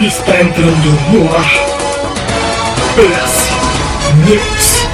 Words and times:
Está 0.00 0.40
entrando 0.40 0.90
no 1.12 1.34
ar. 1.34 1.44
PS 2.94 3.50
News. 4.28 4.86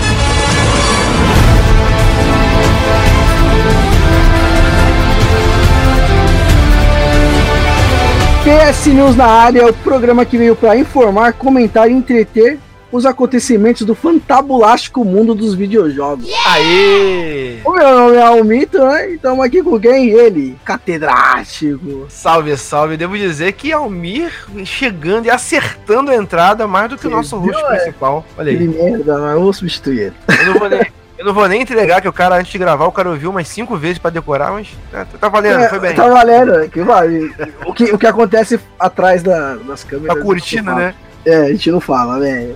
PS 8.45 8.87
News 8.87 9.15
na 9.15 9.27
área 9.27 9.61
é 9.61 9.67
o 9.67 9.75
programa 9.75 10.25
que 10.25 10.39
veio 10.39 10.57
para 10.57 10.75
informar, 10.75 11.35
comentar 11.35 11.91
e 11.91 11.93
entreter 11.93 12.59
os 12.95 13.05
acontecimentos 13.05 13.83
do 13.85 13.93
fantabulástico 13.93 15.05
mundo 15.05 15.35
dos 15.35 15.53
videojogos. 15.53 16.29
Aê! 16.47 17.59
O 17.65 17.73
meu 17.73 17.93
nome 17.99 18.17
é 18.17 18.23
Almito, 18.23 18.79
né? 18.79 19.11
E 19.11 19.15
estamos 19.17 19.45
aqui 19.45 19.65
com 19.65 19.81
quem? 19.81 20.11
Ele, 20.11 20.57
catedrático. 20.65 22.07
Salve, 22.09 22.57
salve. 22.57 22.97
Devo 22.97 23.17
dizer 23.19 23.53
que 23.55 23.73
Almir 23.73 24.31
chegando 24.65 25.27
e 25.27 25.31
acertando 25.31 26.13
a 26.13 26.15
entrada 26.15 26.69
mais 26.69 26.89
do 26.89 26.97
que 26.97 27.09
o 27.09 27.11
nosso 27.11 27.37
host 27.37 27.61
é? 27.65 27.67
principal. 27.77 28.25
Olha 28.39 28.57
Que 28.57 28.63
aí. 28.63 28.69
merda, 28.69 29.19
mas 29.19 29.35
eu 29.35 29.41
vou 29.43 29.53
substituir 29.53 29.99
ele. 30.01 30.15
Eu 30.39 30.47
não 30.53 30.55
vou 30.61 30.69
nem, 30.69 30.87
eu 31.19 31.25
não 31.25 31.35
vou 31.35 31.49
nem 31.49 31.63
entregar 31.63 32.01
que 32.01 32.07
o 32.09 32.13
cara, 32.13 32.37
antes 32.37 32.53
de 32.53 32.59
gravar, 32.59 32.85
o 32.87 32.93
cara 32.93 33.11
ouviu 33.11 33.31
umas 33.31 33.49
cinco 33.49 33.77
vezes 33.77 33.99
pra 33.99 34.11
decorar, 34.11 34.53
mas 34.53 34.69
tá, 34.93 35.05
tá 35.21 35.29
valendo, 35.29 35.61
É, 35.63 35.69
foi 35.69 35.81
bem. 35.81 35.95
Tá 35.97 36.07
valendo, 36.09 36.55
é 36.61 36.69
que 36.69 36.81
vale. 36.83 37.35
O 37.67 37.75
que, 37.75 37.85
o 37.93 37.99
que 37.99 38.07
acontece 38.07 38.61
atrás 38.79 39.21
da- 39.21 39.57
das 39.57 39.83
câmeras. 39.83 40.17
Tá 40.17 40.23
curtindo, 40.23 40.71
a 40.71 40.75
gente 40.75 40.81
não 40.81 40.87
né? 40.87 40.95
É, 41.27 41.37
a 41.37 41.49
gente 41.53 41.71
não 41.71 41.81
fala, 41.81 42.19
né? 42.19 42.51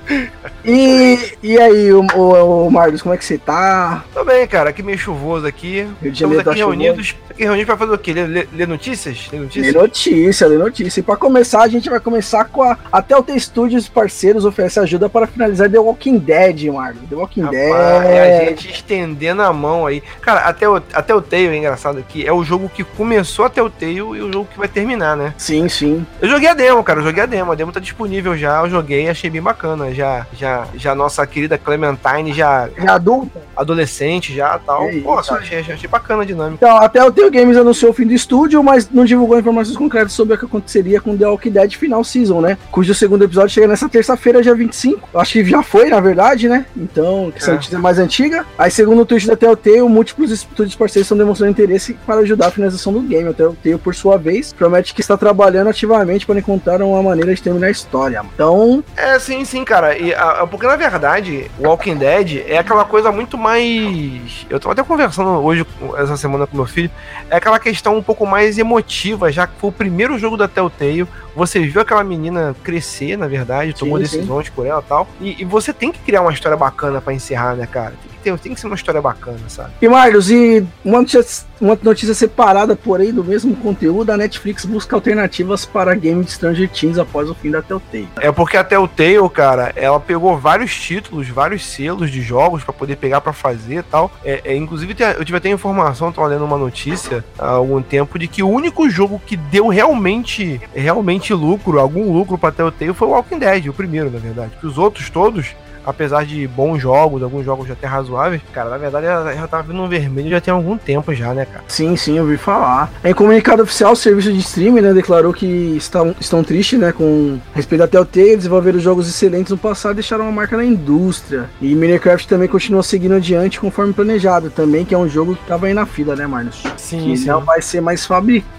E, 0.64 1.18
e 1.42 1.58
aí, 1.58 1.92
o, 1.92 2.04
o, 2.14 2.66
o 2.66 2.70
Marcos, 2.70 3.00
como 3.02 3.14
é 3.14 3.18
que 3.18 3.24
você 3.24 3.38
tá? 3.38 4.04
Tô 4.12 4.24
bem, 4.24 4.46
cara. 4.46 4.70
Aqui 4.70 4.82
meio 4.82 4.98
chuvoso 4.98 5.46
aqui. 5.46 5.82
Rio 5.82 5.86
de 6.02 6.08
Estamos 6.08 6.18
Janeiro 6.18 6.44
tá 6.44 6.50
aqui 6.50 6.58
reunidos. 6.60 7.16
Aqui 7.30 7.42
reunidos 7.44 7.66
pra 7.66 7.76
fazer 7.76 7.92
o 7.92 7.98
quê? 7.98 8.12
Ler, 8.12 8.26
ler- 8.28 8.48
ler 8.52 8.68
notícias? 8.68 9.28
Ler 9.32 9.40
notícias? 9.40 9.74
notícia, 9.74 10.46
lê 10.46 10.58
notícia. 10.58 11.00
E 11.00 11.02
pra 11.02 11.16
começar, 11.16 11.62
a 11.62 11.68
gente 11.68 11.88
vai 11.88 12.00
começar 12.00 12.44
com 12.46 12.62
a. 12.62 12.76
Até 12.92 13.16
o 13.16 13.22
T 13.22 13.38
Studios 13.38 13.88
parceiros 13.88 14.44
oferece 14.44 14.78
ajuda 14.80 15.08
para 15.08 15.26
finalizar 15.26 15.70
The 15.70 15.78
Walking 15.78 16.18
Dead, 16.18 16.64
Marcos. 16.72 17.00
The 17.08 17.14
Walking 17.14 17.40
Rapaz, 17.42 17.60
Dead. 17.62 17.72
é 18.10 18.38
a 18.42 18.44
gente 18.50 18.70
estendendo 18.70 19.42
a 19.42 19.52
mão 19.52 19.86
aí. 19.86 20.02
Cara, 20.20 20.40
até 20.40 20.68
o, 20.68 20.76
até 20.76 21.14
o 21.14 21.22
Telltale 21.22 21.48
é 21.48 21.56
engraçado 21.56 21.98
aqui. 21.98 22.26
É 22.26 22.32
o 22.32 22.44
jogo 22.44 22.68
que 22.68 22.84
começou 22.84 23.44
até 23.44 23.62
o 23.62 23.70
Telltale 23.70 23.96
e 23.96 24.02
o 24.22 24.32
jogo 24.32 24.48
que 24.52 24.58
vai 24.58 24.68
terminar, 24.68 25.16
né? 25.16 25.32
Sim, 25.38 25.68
sim. 25.68 26.06
Eu 26.20 26.28
joguei 26.28 26.48
a 26.48 26.54
demo, 26.54 26.82
cara. 26.82 27.00
Eu 27.00 27.04
joguei 27.04 27.22
a 27.22 27.26
demo. 27.26 27.52
A 27.52 27.54
demo 27.54 27.72
tá 27.72 27.80
disponível 27.80 28.36
já. 28.36 28.57
Eu 28.64 28.70
joguei, 28.70 29.08
achei 29.08 29.30
bem 29.30 29.42
bacana. 29.42 29.92
Já, 29.94 30.26
já, 30.36 30.66
já 30.74 30.94
nossa 30.94 31.26
querida 31.26 31.56
Clementine, 31.58 32.32
já 32.32 32.68
Já 32.78 32.94
adulta. 32.94 33.40
adolescente, 33.56 34.34
já 34.34 34.58
tal. 34.58 34.88
É 34.88 35.00
Pô, 35.00 35.20
isso 35.20 35.34
achei, 35.34 35.58
achei 35.60 35.88
bacana 35.88 36.22
a 36.22 36.26
dinâmica. 36.26 36.64
Então, 36.66 36.76
até 36.78 37.02
o 37.04 37.12
Telltale 37.12 37.30
Games 37.42 37.56
anunciou 37.56 37.90
o 37.90 37.94
fim 37.94 38.06
do 38.06 38.12
estúdio, 38.12 38.62
mas 38.62 38.90
não 38.90 39.04
divulgou 39.04 39.38
informações 39.38 39.76
concretas 39.76 40.12
sobre 40.12 40.34
o 40.34 40.38
que 40.38 40.44
aconteceria 40.46 41.00
com 41.00 41.16
The 41.16 41.26
Walking 41.26 41.50
Dead 41.50 41.74
Final 41.74 42.02
Season, 42.04 42.40
né? 42.40 42.56
Cujo 42.70 42.94
segundo 42.94 43.24
episódio 43.24 43.50
chega 43.50 43.66
nessa 43.68 43.88
terça-feira, 43.88 44.42
dia 44.42 44.54
25. 44.54 45.08
Eu 45.12 45.20
acho 45.20 45.32
que 45.32 45.44
já 45.44 45.62
foi, 45.62 45.88
na 45.88 46.00
verdade, 46.00 46.48
né? 46.48 46.64
Então, 46.76 47.30
que 47.30 47.38
essa 47.38 47.50
É. 47.50 47.54
notícia 47.54 47.76
é 47.76 47.78
mais 47.78 47.98
antiga. 47.98 48.44
Aí, 48.58 48.70
segundo 48.70 49.02
o 49.02 49.06
tweet 49.06 49.26
da 49.26 49.36
Telltale, 49.36 49.82
múltiplos 49.82 50.30
estúdios 50.30 50.74
parceiros 50.74 51.06
estão 51.06 51.18
demonstrando 51.18 51.50
interesse 51.52 51.94
para 52.06 52.20
ajudar 52.20 52.48
a 52.48 52.50
finalização 52.50 52.92
do 52.92 53.00
game. 53.00 53.28
A 53.28 53.32
Telltale, 53.32 53.78
por 53.78 53.94
sua 53.94 54.16
vez, 54.16 54.52
promete 54.52 54.94
que 54.94 55.00
está 55.00 55.16
trabalhando 55.16 55.68
ativamente 55.68 56.26
para 56.26 56.38
encontrar 56.38 56.80
uma 56.82 57.02
maneira 57.02 57.34
de 57.34 57.42
terminar 57.42 57.66
a 57.66 57.70
história. 57.70 58.22
Então, 58.34 58.47
É, 58.96 59.18
sim, 59.18 59.44
sim, 59.44 59.64
cara. 59.64 59.96
E, 59.96 60.14
a- 60.14 60.46
porque 60.46 60.66
na 60.66 60.76
verdade, 60.76 61.50
Walking 61.58 61.96
Dead 61.96 62.44
é 62.46 62.58
aquela 62.58 62.84
coisa 62.84 63.10
muito 63.12 63.36
mais. 63.36 64.46
Eu 64.48 64.58
tava 64.60 64.72
até 64.72 64.82
conversando 64.82 65.30
hoje, 65.42 65.66
essa 65.96 66.16
semana 66.16 66.46
com 66.46 66.56
meu 66.56 66.66
filho. 66.66 66.90
É 67.30 67.36
aquela 67.36 67.58
questão 67.58 67.96
um 67.96 68.02
pouco 68.02 68.26
mais 68.26 68.58
emotiva, 68.58 69.30
já 69.32 69.46
que 69.46 69.54
foi 69.60 69.70
o 69.70 69.72
primeiro 69.72 70.18
jogo 70.18 70.36
da 70.36 70.48
Telltale. 70.48 71.06
Você 71.36 71.60
viu 71.60 71.80
aquela 71.80 72.02
menina 72.02 72.54
crescer, 72.64 73.16
na 73.16 73.28
verdade, 73.28 73.72
tomou 73.72 73.98
Sim, 73.98 74.06
sim. 74.06 74.16
decisões 74.16 74.48
por 74.48 74.66
ela 74.66 74.82
e 74.84 74.88
tal. 74.88 75.08
E, 75.20 75.42
e 75.42 75.44
você 75.44 75.72
tem 75.72 75.92
que 75.92 75.98
criar 76.00 76.22
uma 76.22 76.32
história 76.32 76.56
bacana 76.56 77.00
pra 77.00 77.12
encerrar, 77.12 77.54
né, 77.54 77.66
cara? 77.66 77.90
Tem 78.02 78.10
que, 78.10 78.17
ter, 78.36 78.38
tem 78.42 78.54
que 78.54 78.60
ser 78.60 78.66
uma 78.66 78.76
história 78.76 79.00
bacana, 79.00 79.38
sabe? 79.48 79.70
E 79.80 79.88
Marlos, 79.88 80.30
e 80.30 80.64
uma 80.84 80.98
notícia, 81.00 81.46
uma 81.60 81.78
notícia 81.82 82.14
separada, 82.14 82.76
porém, 82.76 83.12
do 83.12 83.24
mesmo 83.24 83.54
conteúdo, 83.56 84.10
a 84.10 84.16
Netflix 84.16 84.64
busca 84.64 84.94
alternativas 84.96 85.64
para 85.64 85.94
game 85.94 86.24
de 86.24 86.30
Stranger 86.32 86.68
Things 86.68 86.98
após 86.98 87.28
o 87.30 87.34
fim 87.34 87.50
da 87.50 87.62
Telltale. 87.62 88.08
É 88.20 88.30
porque 88.32 88.56
a 88.56 88.64
Telltale, 88.64 89.28
cara, 89.30 89.72
ela 89.76 89.98
pegou 90.00 90.36
vários 90.38 90.74
títulos, 90.74 91.28
vários 91.28 91.64
selos 91.66 92.10
de 92.10 92.20
jogos 92.22 92.62
pra 92.64 92.72
poder 92.72 92.96
pegar 92.96 93.20
pra 93.20 93.32
fazer 93.32 93.78
e 93.78 93.82
tal. 93.82 94.10
É, 94.24 94.40
é, 94.44 94.56
inclusive, 94.56 94.94
tem- 94.94 95.06
eu 95.06 95.24
tive 95.24 95.38
até 95.38 95.48
informação, 95.48 96.12
tava 96.12 96.26
lendo 96.28 96.44
uma 96.44 96.58
notícia 96.58 97.24
há 97.38 97.48
algum 97.50 97.80
tempo, 97.82 98.18
de 98.18 98.26
que 98.28 98.42
o 98.42 98.48
único 98.48 98.88
jogo 98.90 99.20
que 99.24 99.36
deu 99.36 99.68
realmente, 99.68 100.60
realmente 100.74 101.32
lucro, 101.34 101.78
algum 101.78 102.12
lucro 102.12 102.38
pra 102.38 102.52
Telltale 102.52 102.92
foi 102.94 103.08
o 103.08 103.10
Walking 103.12 103.38
Dead, 103.38 103.66
o 103.68 103.72
primeiro, 103.72 104.10
na 104.10 104.18
verdade. 104.18 104.52
Que 104.60 104.66
os 104.66 104.78
outros 104.78 105.10
todos, 105.10 105.54
apesar 105.84 106.24
de 106.24 106.46
bons 106.46 106.78
jogos, 106.78 107.22
alguns 107.22 107.44
jogos 107.44 107.70
até 107.70 107.86
razoáveis, 107.86 108.42
cara, 108.52 108.70
na 108.70 108.78
verdade 108.78 109.06
ela 109.06 109.34
já 109.34 109.46
tava 109.46 109.64
vindo 109.64 109.76
no 109.76 109.88
vermelho 109.88 110.30
já 110.30 110.40
tem 110.40 110.52
algum 110.52 110.76
tempo 110.76 111.14
já, 111.14 111.34
né, 111.34 111.44
cara? 111.44 111.64
Sim, 111.68 111.96
sim, 111.96 112.16
eu 112.16 112.24
ouvi 112.24 112.36
falar. 112.36 112.90
Em 113.04 113.14
comunicado 113.14 113.62
oficial, 113.62 113.92
o 113.92 113.96
serviço 113.96 114.32
de 114.32 114.38
streaming 114.38 114.80
né, 114.80 114.92
declarou 114.92 115.32
que 115.32 115.46
estão, 115.76 116.14
estão 116.20 116.42
tristes 116.42 116.78
né, 116.78 116.92
com 116.92 117.38
respeito 117.54 117.84
à 117.84 117.88
Telltale, 117.88 118.36
desenvolveram 118.36 118.78
jogos 118.78 119.08
excelentes 119.08 119.50
no 119.50 119.58
passado 119.58 119.92
e 119.92 119.94
deixaram 119.96 120.24
uma 120.24 120.32
marca 120.32 120.56
na 120.56 120.64
indústria. 120.64 121.48
E 121.60 121.74
Minecraft 121.74 122.28
também 122.28 122.48
continua 122.48 122.82
seguindo 122.82 123.14
adiante 123.14 123.60
conforme 123.60 123.92
planejado, 123.92 124.50
também, 124.50 124.84
que 124.84 124.94
é 124.94 124.98
um 124.98 125.08
jogo 125.08 125.34
que 125.34 125.42
estava 125.42 125.66
aí 125.66 125.74
na 125.74 125.86
fila, 125.86 126.14
né, 126.14 126.26
Marlos? 126.26 126.62
Sim, 126.76 127.14
que 127.14 127.24
não 127.26 127.40
vai 127.40 127.62
ser 127.62 127.80
mais 127.80 128.04
fabricado. 128.04 128.57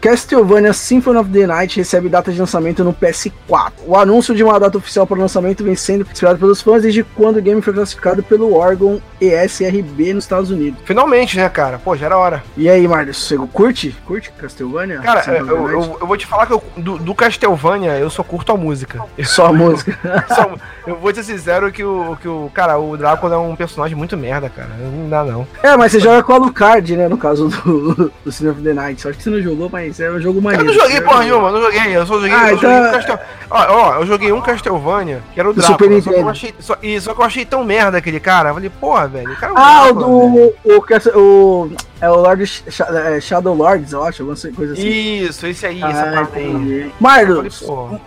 Castlevania 0.00 0.72
Symphony 0.72 1.18
of 1.18 1.30
the 1.30 1.46
Night 1.46 1.76
recebe 1.78 2.08
data 2.08 2.32
de 2.32 2.38
lançamento 2.38 2.82
no 2.84 2.92
PS4. 2.92 3.72
O 3.86 3.96
anúncio 3.96 4.34
de 4.34 4.42
uma 4.42 4.58
data 4.58 4.78
oficial 4.78 5.06
para 5.06 5.16
o 5.18 5.20
lançamento 5.20 5.62
vem 5.64 5.74
sendo 5.74 6.06
esperado 6.10 6.38
pelos 6.38 6.60
fãs 6.62 6.82
desde 6.82 7.02
quando 7.02 7.36
o 7.38 7.42
game 7.42 7.60
foi 7.62 7.72
classificado 7.72 8.22
pelo 8.22 8.54
órgão 8.54 9.00
ESRB 9.20 10.14
nos 10.14 10.24
Estados 10.24 10.50
Unidos. 10.50 10.80
Finalmente, 10.84 11.36
né, 11.36 11.48
cara? 11.48 11.78
Pô, 11.78 11.96
já 11.96 12.06
era 12.06 12.16
hora. 12.18 12.42
E 12.56 12.68
aí, 12.68 12.86
Marlos, 12.86 13.16
você 13.22 13.36
curte? 13.52 13.94
Curte 14.06 14.30
Castlevania? 14.32 14.98
Cara, 15.00 15.22
eu, 15.36 15.46
eu, 15.68 15.98
eu 16.00 16.06
vou 16.06 16.16
te 16.16 16.26
falar 16.26 16.46
que 16.46 16.52
eu- 16.52 16.62
do, 16.76 16.98
do 16.98 17.14
Castlevania 17.14 17.98
eu 17.98 18.08
só 18.10 18.22
curto 18.22 18.52
a 18.52 18.56
música. 18.56 19.02
Só 19.24 19.46
a 19.46 19.52
música. 19.52 19.98
Só- 20.34 20.54
eu 20.86 20.96
vou 20.96 21.14
ser 21.14 21.22
sincero 21.22 21.70
que 21.70 21.84
o, 21.84 22.16
que 22.20 22.28
o. 22.28 22.50
Cara, 22.54 22.78
o 22.78 22.96
Drácula 22.96 23.34
é 23.34 23.38
um 23.38 23.54
personagem 23.56 23.96
muito 23.96 24.16
merda, 24.16 24.48
cara. 24.48 24.70
Não 24.78 25.08
dá, 25.08 25.24
não. 25.24 25.46
é, 25.62 25.76
mas 25.76 25.92
você 25.92 26.00
joga 26.00 26.22
com 26.22 26.32
a 26.32 26.36
Alucard, 26.36 26.96
né? 26.96 27.08
No 27.08 27.16
caso 27.18 27.48
do, 27.48 28.12
do 28.24 28.32
Symphony 28.32 28.50
of 28.50 28.62
the 28.62 28.72
Night. 28.74 28.89
Só 28.98 29.12
que 29.12 29.22
você 29.22 29.30
não 29.30 29.40
jogou, 29.40 29.68
mas 29.70 29.98
é 30.00 30.10
um 30.10 30.20
jogo 30.20 30.38
Eu 30.38 30.42
maneiro. 30.42 30.64
não 30.66 30.74
joguei 30.74 31.00
porra 31.00 31.20
nenhuma, 31.20 31.48
eu 31.48 31.52
não 31.52 31.62
joguei. 31.62 31.96
Eu 31.96 32.06
só 32.06 32.14
joguei. 32.14 32.32
Ah, 32.32 32.50
eu 32.50 32.56
então- 32.56 32.70
joguei 32.70 32.88
um 32.88 32.92
Castel... 32.92 33.18
ó, 33.50 33.66
ó, 33.68 33.94
eu 33.96 34.06
joguei 34.06 34.32
um 34.32 34.40
Castlevania, 34.40 35.22
que 35.34 35.40
era 35.40 35.48
o 35.50 35.52
Drácula. 35.52 35.78
Super 35.78 36.02
só, 36.02 36.10
que 36.12 36.18
eu 36.18 36.28
achei, 36.28 36.54
só, 36.60 36.76
e, 36.82 37.00
só 37.00 37.14
que 37.14 37.20
eu 37.20 37.24
achei 37.24 37.44
tão 37.44 37.64
merda 37.64 37.98
aquele 37.98 38.20
cara. 38.20 38.50
Eu 38.50 38.54
falei, 38.54 38.70
porra, 38.70 39.08
velho. 39.08 39.32
O 39.32 39.36
cara 39.36 39.52
é 39.52 39.54
um 39.54 39.58
Ah, 39.58 39.82
o 39.82 39.92
Drácula, 39.92 40.06
do. 40.64 40.76
O, 40.76 40.82
Castle- 40.82 41.12
o, 41.18 41.72
é 42.00 42.08
o 42.10 42.14
Lord 42.16 42.46
Sh- 42.46 42.62
é, 42.80 43.20
Shadow 43.20 43.54
Lords, 43.54 43.92
eu 43.92 44.02
acho, 44.04 44.22
alguma 44.22 44.36
coisa 44.54 44.72
assim. 44.72 44.88
Isso, 45.22 45.46
esse 45.46 45.66
aí, 45.66 45.82
essa 45.82 46.08
Ah, 46.08 46.12
parte 46.12 46.38
aí. 46.38 46.90
Marlos, 47.00 47.64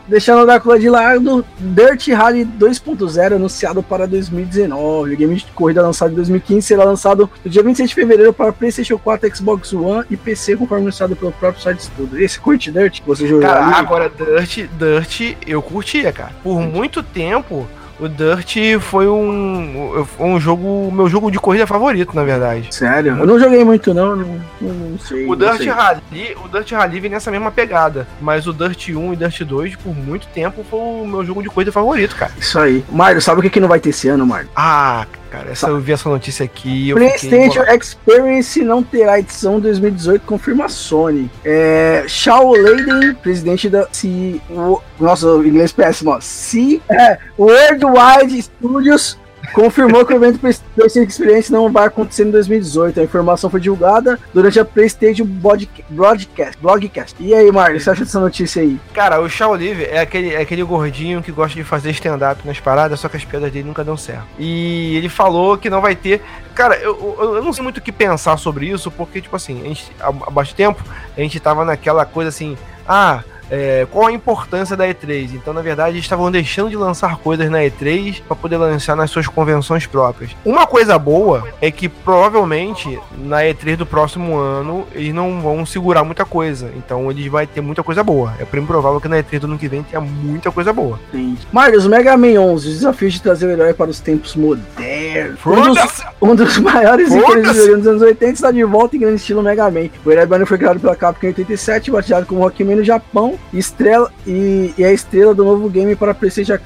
deixando 0.08 0.42
o 0.42 0.46
Drácula 0.46 0.80
de 0.80 0.90
lado, 0.90 1.46
Dirt 1.60 2.08
Rally 2.10 2.46
2.0 2.46 3.36
anunciado 3.36 3.82
para 3.84 4.08
2019. 4.08 5.14
O 5.14 5.18
game 5.18 5.36
de 5.36 5.46
corrida 5.54 5.82
lançado 5.82 6.12
em 6.12 6.16
2015 6.16 6.62
será 6.68 6.84
lançado 6.84 7.30
no 7.44 7.52
dia 7.52 7.64
26 7.64 7.90
de 7.90 7.96
fevereiro 7.96 8.34
para 8.34 8.52
PlayStation 8.52 8.98
4, 8.98 9.36
Xbox 9.36 9.74
One 9.74 10.06
e 10.10 10.18
PC, 10.18 10.56
conforme 10.56 10.84
anunciado 10.84 11.16
pelo 11.16 11.32
próprio 11.32 11.62
site 11.62 11.84
Studio. 11.84 12.20
Esse 12.22 12.40
curte 12.40 12.72
Dirt? 12.72 13.02
Você 13.06 13.28
jogou 13.28 13.42
Cara, 13.48 13.66
ali? 13.66 13.74
agora 13.76 14.10
Dirt, 14.10 14.68
Dirt 14.78 15.38
eu 15.46 15.62
curtia, 15.62 16.12
cara. 16.12 16.32
Por 16.44 16.60
muito 16.62 17.02
tempo, 17.04 17.68
o 18.04 18.10
Dirt 18.10 18.58
foi 18.82 19.08
um, 19.08 20.06
um 20.20 20.40
jogo, 20.40 20.92
meu 20.92 21.08
jogo 21.08 21.32
de 21.32 21.40
corrida 21.40 21.66
favorito, 21.66 22.14
na 22.14 22.24
verdade. 22.24 22.68
Sério? 22.70 23.18
Eu 23.18 23.26
não 23.26 23.40
joguei 23.40 23.64
muito, 23.64 23.94
não. 23.94 24.16
Não, 24.16 24.42
não, 24.60 24.74
não 24.74 25.00
sei. 25.00 25.26
O 25.26 25.30
não 25.30 25.36
Dirt 25.38 25.58
sei. 25.58 25.70
Rally, 25.70 26.38
o 26.44 26.48
Dirt 26.50 26.72
Rally 26.72 27.00
vem 27.00 27.12
nessa 27.12 27.32
mesma 27.32 27.52
pegada, 27.52 28.06
mas 28.20 28.46
o 28.46 28.54
Dirt 28.54 28.90
1 28.90 29.14
e 29.14 29.16
Dirt 29.16 29.42
2 29.42 29.76
por 29.78 29.96
muito 29.96 30.28
tempo 30.28 30.66
foi 30.70 30.80
o 30.80 31.08
meu 31.08 31.24
jogo 31.26 31.42
de 31.42 31.50
corrida 31.50 31.72
favorito, 31.72 32.16
cara. 32.16 32.34
Isso 32.38 32.60
aí. 32.60 32.84
Mário, 32.92 33.22
sabe 33.22 33.40
o 33.40 33.42
que, 33.42 33.50
que 33.50 33.60
não 33.60 33.70
vai 33.70 33.80
ter 33.80 33.90
esse 33.90 34.10
ano, 34.10 34.26
Mário? 34.26 34.50
Ah, 34.54 35.06
cara, 35.34 35.50
essa, 35.50 35.68
eu 35.68 35.80
vi 35.80 35.92
essa 35.92 36.08
notícia 36.08 36.46
aqui, 36.46 36.90
eu 36.90 36.96
PlayStation. 36.96 37.64
Experience 37.64 38.64
não 38.64 38.84
terá 38.84 39.18
edição 39.18 39.60
2018, 39.60 40.24
confirma 40.28 40.66
a 40.66 40.70
Sony. 40.70 41.28
É, 41.44 42.06
Shaw 42.08 42.52
Leiden, 42.52 43.16
presidente 43.16 43.68
da 43.68 43.88
C, 43.92 44.40
o, 44.48 44.80
nossa, 45.00 45.28
o 45.28 45.44
inglês 45.44 45.72
péssimo, 45.72 46.12
ó. 46.12 46.22
C, 46.22 46.80
é, 46.88 47.18
Worldwide 47.36 48.44
Studios 48.44 49.18
confirmou 49.52 50.06
que 50.06 50.14
o 50.14 50.16
evento 50.16 50.40
PlayStation 50.40 51.02
Experience 51.02 51.52
não 51.52 51.72
vai 51.72 51.88
acontecer 51.88 52.26
em 52.26 52.32
2018. 52.32 53.00
A 53.00 53.04
informação 53.04 53.50
foi 53.50 53.60
divulgada 53.60 54.20
durante 54.34 54.60
a 54.60 54.66
PlayStation 54.66 55.26
Broadcast. 55.26 56.58
Blogcast. 56.62 57.16
E 57.20 57.34
aí, 57.34 57.52
Mário, 57.52 57.80
você 57.80 57.90
acha 57.90 58.04
dessa 58.04 58.20
notícia 58.20 58.62
aí? 58.62 58.80
Cara, 58.94 59.20
o 59.22 59.30
Shaw 59.30 59.54
Live 59.54 59.84
é 59.84 60.00
aquele, 60.00 60.34
é 60.34 60.42
aquele 60.42 60.64
gordinho 60.64 61.22
que 61.22 61.32
gosta 61.32 61.56
de 61.56 61.64
fazer 61.64 61.92
stand-up 61.92 62.46
nas 62.46 62.60
paradas, 62.60 63.00
só 63.00 63.10
que 63.10 63.18
as 63.18 63.26
piadas 63.26 63.52
dele 63.52 63.68
nunca 63.68 63.84
dão 63.84 63.98
certo. 63.98 64.26
E 64.40 64.96
ele 64.96 65.10
falou 65.10 65.58
que 65.58 65.70
não 65.70 65.82
vai 65.82 65.96
ter. 65.96 66.22
Cara, 66.56 66.76
eu, 66.78 67.18
eu, 67.20 67.36
eu 67.36 67.44
não 67.44 67.52
sei 67.52 67.64
muito 67.64 67.78
o 67.78 67.82
que 67.82 67.92
pensar 67.92 68.38
sobre 68.38 68.68
isso, 68.68 68.92
porque, 68.92 69.22
tipo 69.22 69.36
assim, 69.36 69.62
a 69.62 69.68
gente, 69.68 69.92
há, 70.00 70.08
há 70.08 70.30
bastante 70.30 70.56
tempo, 70.56 70.84
a 71.16 71.20
gente 71.20 71.40
tava 71.40 71.66
naquela 71.66 72.06
coisa 72.06 72.30
assim, 72.30 72.58
ah, 72.88 73.24
é, 73.50 73.88
qual 73.92 74.08
a 74.08 74.12
importância 74.12 74.76
da 74.76 74.88
E3. 74.88 75.32
Então, 75.34 75.54
na 75.54 75.62
verdade, 75.62 75.92
eles 75.92 76.06
estavam 76.06 76.32
deixando 76.32 76.70
de 76.70 76.76
lançar 76.76 77.18
coisas 77.18 77.50
na 77.50 77.60
E3 77.60 78.22
para 78.28 78.36
poder 78.36 78.58
lançar 78.58 78.96
nas 78.96 79.12
suas 79.12 79.28
convenções 79.28 79.86
próprias. 79.86 80.32
Uma 80.44 80.66
coisa 80.66 80.98
boa 80.98 81.48
é 81.62 81.72
que 81.72 81.88
provavelmente 81.88 83.00
na 83.18 83.42
E3 83.42 83.78
do 83.78 83.86
próximo 83.86 84.38
ano 84.38 84.86
eles 84.94 85.14
não 85.14 85.42
vão 85.42 85.66
segurar 85.66 86.04
muita 86.04 86.26
coisa. 86.26 86.72
Então, 86.76 87.10
eles 87.10 87.28
vai 87.28 87.48
ter 87.48 87.62
muita 87.62 87.84
coisa 87.84 88.04
boa. 88.04 88.34
É 88.40 88.46
bem 88.46 88.66
provável 88.66 89.00
que 89.00 89.08
na 89.08 89.18
E3 89.18 89.40
do 89.40 89.48
ano 89.48 89.58
que 89.58 89.68
vem 89.68 89.84
tenha 89.84 90.02
muita 90.02 90.52
coisa 90.52 90.72
boa. 90.74 91.00
Sim. 91.12 91.38
Marius, 91.52 91.88
Mega 91.88 92.18
Man 92.18 92.40
11, 92.40 92.68
os 92.68 92.74
desafios 92.76 93.14
de 93.14 93.22
trazer 93.22 93.48
o 93.48 93.52
herói 93.52 93.74
para 93.74 93.90
os 93.90 94.00
tempos 94.00 94.36
modernos. 94.36 95.40
Um 95.46 95.74
dos, 95.74 96.04
um 96.22 96.36
dos 96.36 96.58
maiores 96.60 97.14
ícones 97.14 97.48
dos 97.56 97.88
anos 97.88 98.02
80 98.02 98.32
está 98.34 98.52
de 98.52 98.64
volta 98.64 98.96
em 98.96 99.00
grande 99.00 99.16
estilo 99.16 99.44
Mega 99.44 99.70
Man. 99.70 99.90
O 100.06 100.12
herói 100.12 100.26
Banner 100.26 100.48
foi 100.48 100.58
criado 100.58 100.80
pela 100.80 100.96
Capcom 100.96 101.28
em 101.28 101.30
87, 101.30 101.92
batizado 101.92 102.26
como 102.26 102.42
Rockman 102.42 102.78
no 102.78 102.84
Japão, 102.84 103.38
estrela, 103.52 104.12
e, 104.26 104.74
e 104.78 104.84
é 104.84 104.88
a 104.88 104.94
estrela 104.94 105.34
do 105.34 105.44
novo 105.44 105.70
game 105.70 105.96
para 105.96 106.14
PlayStation, 106.14 106.58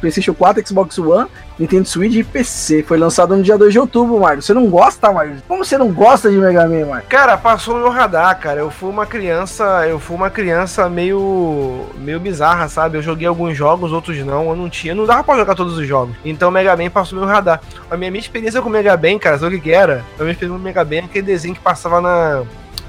PlayStation 0.00 0.34
4, 0.34 0.66
Xbox 0.66 0.98
One, 0.98 1.28
Nintendo 1.58 1.86
Switch 1.86 2.14
e 2.14 2.24
PC. 2.24 2.82
Foi 2.82 2.98
lançado 2.98 3.36
no 3.36 3.42
dia 3.42 3.56
2 3.56 3.72
de 3.72 3.78
outubro, 3.78 4.18
Mário. 4.18 4.42
Você 4.42 4.52
não 4.52 4.66
gosta, 4.68 5.12
Mário? 5.12 5.36
Como 5.46 5.64
você 5.64 5.78
não 5.78 5.92
gosta 5.92 6.30
de 6.30 6.36
Mega 6.36 6.66
Man, 6.66 6.86
Mário? 6.86 7.06
Cara, 7.08 7.36
passou 7.36 7.74
no 7.74 7.80
meu 7.80 7.90
radar, 7.90 8.38
cara. 8.38 8.60
Eu 8.60 8.70
fui 8.70 8.90
uma 8.90 9.06
criança, 9.06 9.86
eu 9.86 9.98
fui 9.98 10.16
uma 10.16 10.30
criança 10.30 10.88
meio 10.88 11.86
meio 11.98 12.18
bizarra, 12.18 12.68
sabe? 12.68 12.98
Eu 12.98 13.02
joguei 13.02 13.26
alguns 13.26 13.56
jogos, 13.56 13.92
outros 13.92 14.18
não. 14.18 14.48
Eu 14.48 14.56
não 14.56 14.68
tinha, 14.68 14.94
não 14.94 15.06
dava 15.06 15.22
pra 15.22 15.36
jogar 15.36 15.54
todos 15.54 15.78
os 15.78 15.86
jogos. 15.86 16.16
Então 16.24 16.50
Mega 16.50 16.76
Man 16.76 16.90
passou 16.90 17.18
no 17.18 17.24
meu 17.24 17.32
radar. 17.32 17.60
A 17.90 17.96
minha, 17.96 18.10
minha 18.10 18.20
experiência 18.20 18.60
com 18.60 18.68
Mega 18.68 18.96
Man, 18.96 19.18
cara, 19.18 19.38
sabe 19.38 19.56
o 19.56 19.58
que 19.58 19.64
que 19.64 19.74
era? 19.74 20.04
A 20.18 20.22
minha 20.22 20.32
experiência 20.32 20.58
com 20.58 20.64
Mega 20.64 20.84
Man 20.84 21.04
aquele 21.04 21.26
desenho 21.26 21.54
que 21.54 21.60
passava 21.60 22.00
na 22.00 22.42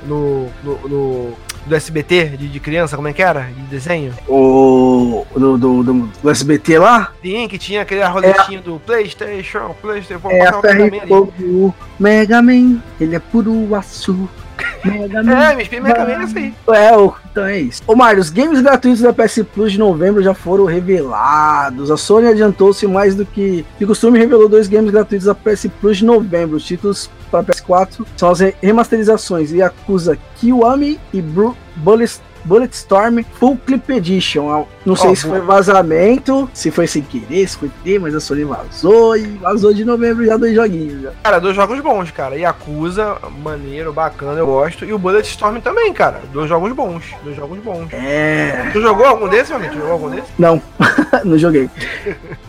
no, 0.07 0.47
no, 0.63 0.89
no- 0.89 1.33
do 1.65 1.73
SBT 1.75 2.35
de, 2.37 2.49
de 2.49 2.59
criança, 2.59 2.97
como 2.97 3.07
é 3.07 3.13
que 3.13 3.21
era? 3.21 3.43
De 3.43 3.61
desenho? 3.63 4.13
O 4.27 5.25
do, 5.33 5.57
do, 5.57 5.83
do, 5.83 5.93
do 6.21 6.29
SBT 6.29 6.77
lá? 6.77 7.11
Sim, 7.21 7.47
que 7.47 7.57
tinha 7.57 7.81
aquele 7.83 8.03
roletinho 8.03 8.61
do 8.61 8.81
PlayStation, 8.85 9.73
PlayStation. 9.81 10.29
É 10.29 10.47
a 10.47 10.59
o 10.59 10.61
Mega 10.61 11.05
Man. 11.07 11.73
Mega 11.99 12.41
Man, 12.41 12.79
ele 12.99 13.15
é 13.15 13.19
puro 13.19 13.73
açúcar. 13.75 14.27
Mega 14.83 15.23
Man. 15.23 15.31
É, 15.31 15.79
Mega 15.79 16.05
Man 16.05 16.11
é 16.21 16.23
isso 16.25 16.37
aí. 16.37 16.53
É, 16.67 16.97
o- 16.97 17.13
então 17.31 17.45
é 17.45 17.59
isso. 17.61 17.81
Ô 17.87 17.95
Mário, 17.95 18.19
os 18.19 18.29
games 18.29 18.61
gratuitos 18.61 18.99
da 19.01 19.13
PS 19.13 19.43
Plus 19.55 19.71
de 19.71 19.79
novembro 19.79 20.21
já 20.21 20.33
foram 20.33 20.65
revelados. 20.65 21.89
A 21.89 21.95
Sony 21.95 22.27
adiantou-se 22.27 22.85
mais 22.87 23.15
do 23.15 23.25
que 23.25 23.65
de 23.79 23.85
costume 23.85 24.19
revelou 24.19 24.49
dois 24.49 24.67
games 24.67 24.91
gratuitos 24.91 25.27
da 25.27 25.33
PS 25.35 25.67
Plus 25.79 25.97
de 25.99 26.05
novembro. 26.05 26.57
Os 26.57 26.65
títulos 26.65 27.09
para 27.33 27.43
PS4 27.43 28.05
são 28.15 28.29
as 28.29 28.39
re- 28.41 28.53
remasterizações 28.61 29.51
Yakuza 29.51 30.15
Kiwami 30.35 30.99
e 31.11 31.19
Bru- 31.19 31.57
Bullet, 31.77 32.21
Bulletstorm 32.45 33.23
Full 33.39 33.57
Clip 33.65 33.91
Edition. 33.93 34.49
Ah, 34.49 34.65
Não 34.85 34.95
sei 34.95 35.11
Ó, 35.11 35.15
se 35.15 35.25
boa. 35.27 35.37
foi 35.37 35.45
vazamento, 35.45 36.49
se 36.53 36.71
foi 36.71 36.87
sem 36.87 37.01
querer, 37.01 37.47
se 37.47 37.57
foi 37.57 37.69
ter, 37.83 37.99
mas 37.99 38.13
a 38.13 38.19
Sony 38.19 38.43
vazou 38.43 39.15
e 39.17 39.23
vazou 39.37 39.73
de 39.73 39.85
novembro 39.85 40.25
já 40.25 40.37
dois 40.37 40.53
joguinhos. 40.55 41.01
Já. 41.01 41.11
Cara, 41.23 41.39
dois 41.39 41.55
jogos 41.55 41.79
bons, 41.79 42.11
cara. 42.11 42.35
Yakuza, 42.35 43.17
maneiro, 43.43 43.93
bacana, 43.93 44.39
eu 44.39 44.45
gosto. 44.45 44.85
E 44.85 44.93
o 44.93 44.97
Bulletstorm 44.99 45.57
também, 45.59 45.93
cara. 45.93 46.21
Dois 46.31 46.49
jogos 46.49 46.71
bons. 46.73 47.03
Dois 47.23 47.35
jogos 47.35 47.59
bons. 47.59 47.87
É. 47.93 48.69
Tu 48.73 48.81
jogou 48.81 49.05
algum 49.05 49.27
desses, 49.27 49.49
meu 49.49 49.57
amigo? 49.57 49.73
Tu 49.73 49.79
jogou 49.79 49.91
algum 49.93 50.09
desses? 50.09 50.29
Não, 50.37 50.61
não 51.23 51.37
joguei. 51.37 51.69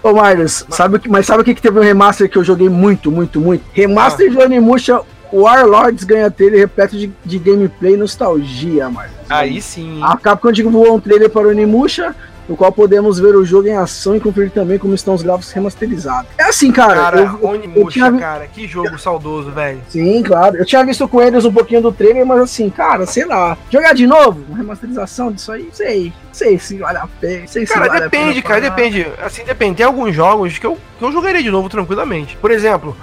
Ô, 0.03 0.13
Marlos, 0.13 0.67
sabe 0.71 0.97
o 0.97 1.01
que, 1.01 1.09
mas 1.09 1.27
sabe 1.27 1.43
o 1.43 1.45
que, 1.45 1.55
que 1.55 1.63
teve 1.63 1.79
um 1.79 1.83
remaster 1.83 2.29
que 2.29 2.37
eu 2.39 2.45
joguei 2.45 2.69
muito, 2.69 3.11
muito, 3.11 3.41
muito? 3.41 3.65
Remaster 3.73 4.31
de 4.31 4.39
Onimusha 4.39 5.01
Warlords 5.41 6.05
ganha 6.05 6.31
trailer 6.31 6.61
repleto 6.61 6.97
de, 6.97 7.11
de 7.25 7.39
gameplay 7.39 7.95
e 7.95 7.97
nostalgia, 7.97 8.89
Marlos. 8.89 9.15
Aí 9.29 9.61
sim. 9.61 10.01
A 10.03 10.17
Capcom 10.17 10.53
divulgou 10.53 10.95
um 10.95 11.01
trailer 11.01 11.31
para 11.31 11.49
Onimusha, 11.49 12.15
no 12.47 12.57
qual 12.57 12.71
podemos 12.71 13.19
ver 13.19 13.35
o 13.35 13.43
jogo 13.45 13.67
em 13.69 13.75
ação 13.75 14.15
e 14.15 14.21
conferir 14.21 14.51
também 14.51 14.79
como 14.79 14.95
estão 14.95 15.15
os 15.15 15.23
gráficos 15.23 15.51
remasterizados. 15.53 16.31
É 16.37 16.43
assim, 16.45 16.71
cara. 16.71 16.95
Cara, 16.95 17.21
eu- 17.21 17.39
eu 17.43 17.49
Onimusha, 17.49 17.91
tinha 17.91 18.11
vi- 18.13 18.19
cara, 18.19 18.47
que 18.47 18.67
jogo 18.69 18.99
saudoso, 18.99 19.51
velho. 19.51 19.81
Sim, 19.89 20.23
claro. 20.23 20.57
Eu 20.59 20.67
tinha 20.67 20.85
visto 20.85 21.09
com 21.09 21.23
eles 21.23 21.45
um 21.47 21.53
pouquinho 21.53 21.81
do 21.81 21.91
trailer, 21.91 22.27
mas 22.27 22.41
assim, 22.41 22.69
cara, 22.69 23.07
sei 23.07 23.25
lá. 23.25 23.57
Jogar 23.71 23.95
de 23.95 24.07
novo? 24.07 24.41
Uma 24.47 24.59
remasterização 24.59 25.33
disso 25.33 25.51
aí? 25.53 25.71
Sei. 25.73 26.13
Sei 26.33 26.59
se 26.59 26.77
vale 26.79 26.99
a 26.99 27.09
pena. 27.21 27.47
Sei 27.47 27.65
se 27.67 27.73
Cara, 27.73 27.87
vale 27.87 28.01
a 28.01 28.05
depende, 28.09 28.43
cara, 28.43 28.61
depende. 28.61 29.07
Assim, 29.25 29.43
depende. 29.45 29.77
Tem 29.77 29.87
alguns 29.87 30.15
jogos 30.15 30.59
que 30.59 30.67
eu, 30.67 30.77
que 30.99 31.05
eu 31.05 31.13
jogaria 31.13 31.43
de 31.43 31.51
novo 31.51 31.69
tranquilamente. 31.71 32.37
Por 32.37 32.51
exemplo, 32.51 32.95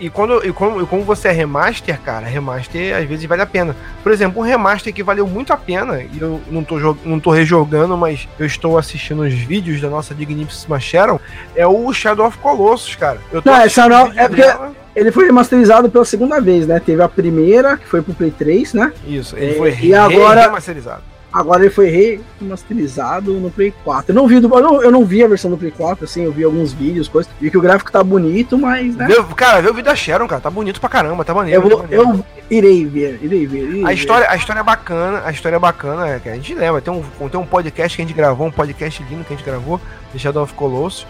e 0.00 0.08
quando, 0.10 0.44
e 0.46 0.52
como, 0.52 0.82
e 0.82 0.86
como 0.86 1.02
você 1.02 1.28
é 1.28 1.32
remaster, 1.32 2.00
cara, 2.00 2.26
remaster 2.26 2.96
às 2.96 3.04
vezes 3.04 3.24
vale 3.24 3.42
a 3.42 3.46
pena. 3.46 3.74
Por 4.02 4.12
exemplo, 4.12 4.40
um 4.40 4.44
remaster 4.44 4.92
que 4.92 5.02
valeu 5.02 5.26
muito 5.26 5.52
a 5.52 5.56
pena, 5.56 6.00
e 6.02 6.10
eu 6.20 6.40
não 6.50 6.62
tô, 6.62 6.96
não 7.04 7.18
tô 7.20 7.30
rejogando, 7.30 7.96
mas 7.96 8.28
eu 8.38 8.46
estou 8.46 8.78
assistindo 8.78 9.22
os 9.22 9.32
vídeos 9.34 9.80
da 9.80 9.88
nossa 9.90 10.14
digníssima 10.14 10.78
Sharon, 10.78 11.18
é 11.54 11.66
o 11.66 11.92
Shadow 11.92 12.26
of 12.26 12.38
Colossus, 12.38 12.94
cara. 12.96 13.18
Eu 13.32 13.42
tô 13.42 13.50
Não, 13.50 13.56
assistindo 13.58 13.84
essa 13.86 13.88
não- 13.88 14.04
o 14.04 14.08
vídeo 14.10 14.20
é 14.22 14.28
porque- 14.28 14.42
dela. 14.42 14.72
Ele 14.94 15.12
foi 15.12 15.26
remasterizado 15.26 15.90
pela 15.90 16.06
segunda 16.06 16.40
vez, 16.40 16.66
né? 16.66 16.80
Teve 16.80 17.02
a 17.02 17.08
primeira, 17.08 17.76
que 17.76 17.86
foi 17.86 18.00
pro 18.00 18.14
Play 18.14 18.30
3, 18.30 18.72
né? 18.72 18.90
Isso, 19.06 19.36
ele 19.36 19.52
É, 19.52 19.54
foi 19.58 19.68
e 19.68 19.72
re- 19.72 19.94
agora- 19.94 20.40
remasterizado. 20.42 21.02
Agora 21.36 21.60
ele 21.62 21.70
foi 21.70 22.20
remasterizado 22.40 23.34
no 23.34 23.50
Play 23.50 23.72
4. 23.84 24.10
Eu 24.10 24.14
não 24.14 24.26
vi, 24.26 24.40
do, 24.40 24.48
eu, 24.54 24.62
não, 24.62 24.82
eu 24.82 24.90
não 24.90 25.04
vi 25.04 25.22
a 25.22 25.28
versão 25.28 25.50
do 25.50 25.56
Play 25.58 25.70
4, 25.70 26.04
assim, 26.04 26.22
eu 26.24 26.32
vi 26.32 26.42
alguns 26.44 26.72
vídeos, 26.72 27.08
coisas. 27.08 27.30
Vi 27.38 27.50
que 27.50 27.58
o 27.58 27.60
gráfico 27.60 27.92
tá 27.92 28.02
bonito, 28.02 28.56
mas, 28.56 28.96
né? 28.96 29.06
Vê- 29.06 29.22
cara, 29.34 29.60
vê 29.60 29.68
o 29.68 29.74
vídeo 29.74 29.84
da 29.84 29.94
Sharon, 29.94 30.26
cara. 30.26 30.40
Tá 30.40 30.48
bonito 30.50 30.80
pra 30.80 30.88
caramba, 30.88 31.24
tá 31.26 31.34
maneiro. 31.34 31.62
Eu, 31.62 31.68
tá 31.68 31.74
vou, 31.76 31.82
maneiro. 31.82 32.02
eu 32.02 32.24
irei 32.50 32.86
ver, 32.86 33.18
irei 33.22 33.46
ver. 33.46 33.68
irei 33.68 33.84
A 33.84 33.88
ver. 33.88 33.94
história, 33.94 34.26
a 34.30 34.36
história 34.36 34.60
é 34.60 34.64
bacana, 34.64 35.22
a 35.26 35.30
história 35.30 35.56
é 35.56 35.58
bacana, 35.58 36.08
é, 36.08 36.18
que 36.18 36.28
a 36.28 36.34
gente 36.34 36.54
lembra, 36.54 36.80
tem 36.80 36.92
um, 36.92 37.28
tem 37.28 37.38
um 37.40 37.46
podcast 37.46 37.94
que 37.96 38.02
a 38.02 38.06
gente 38.06 38.16
gravou, 38.16 38.46
um 38.46 38.50
podcast 38.52 39.04
lindo 39.10 39.24
que 39.24 39.34
a 39.34 39.36
gente 39.36 39.44
gravou, 39.44 39.78
de 40.14 40.18
Shadow 40.18 40.42
of 40.42 40.54
Colossus. 40.54 41.06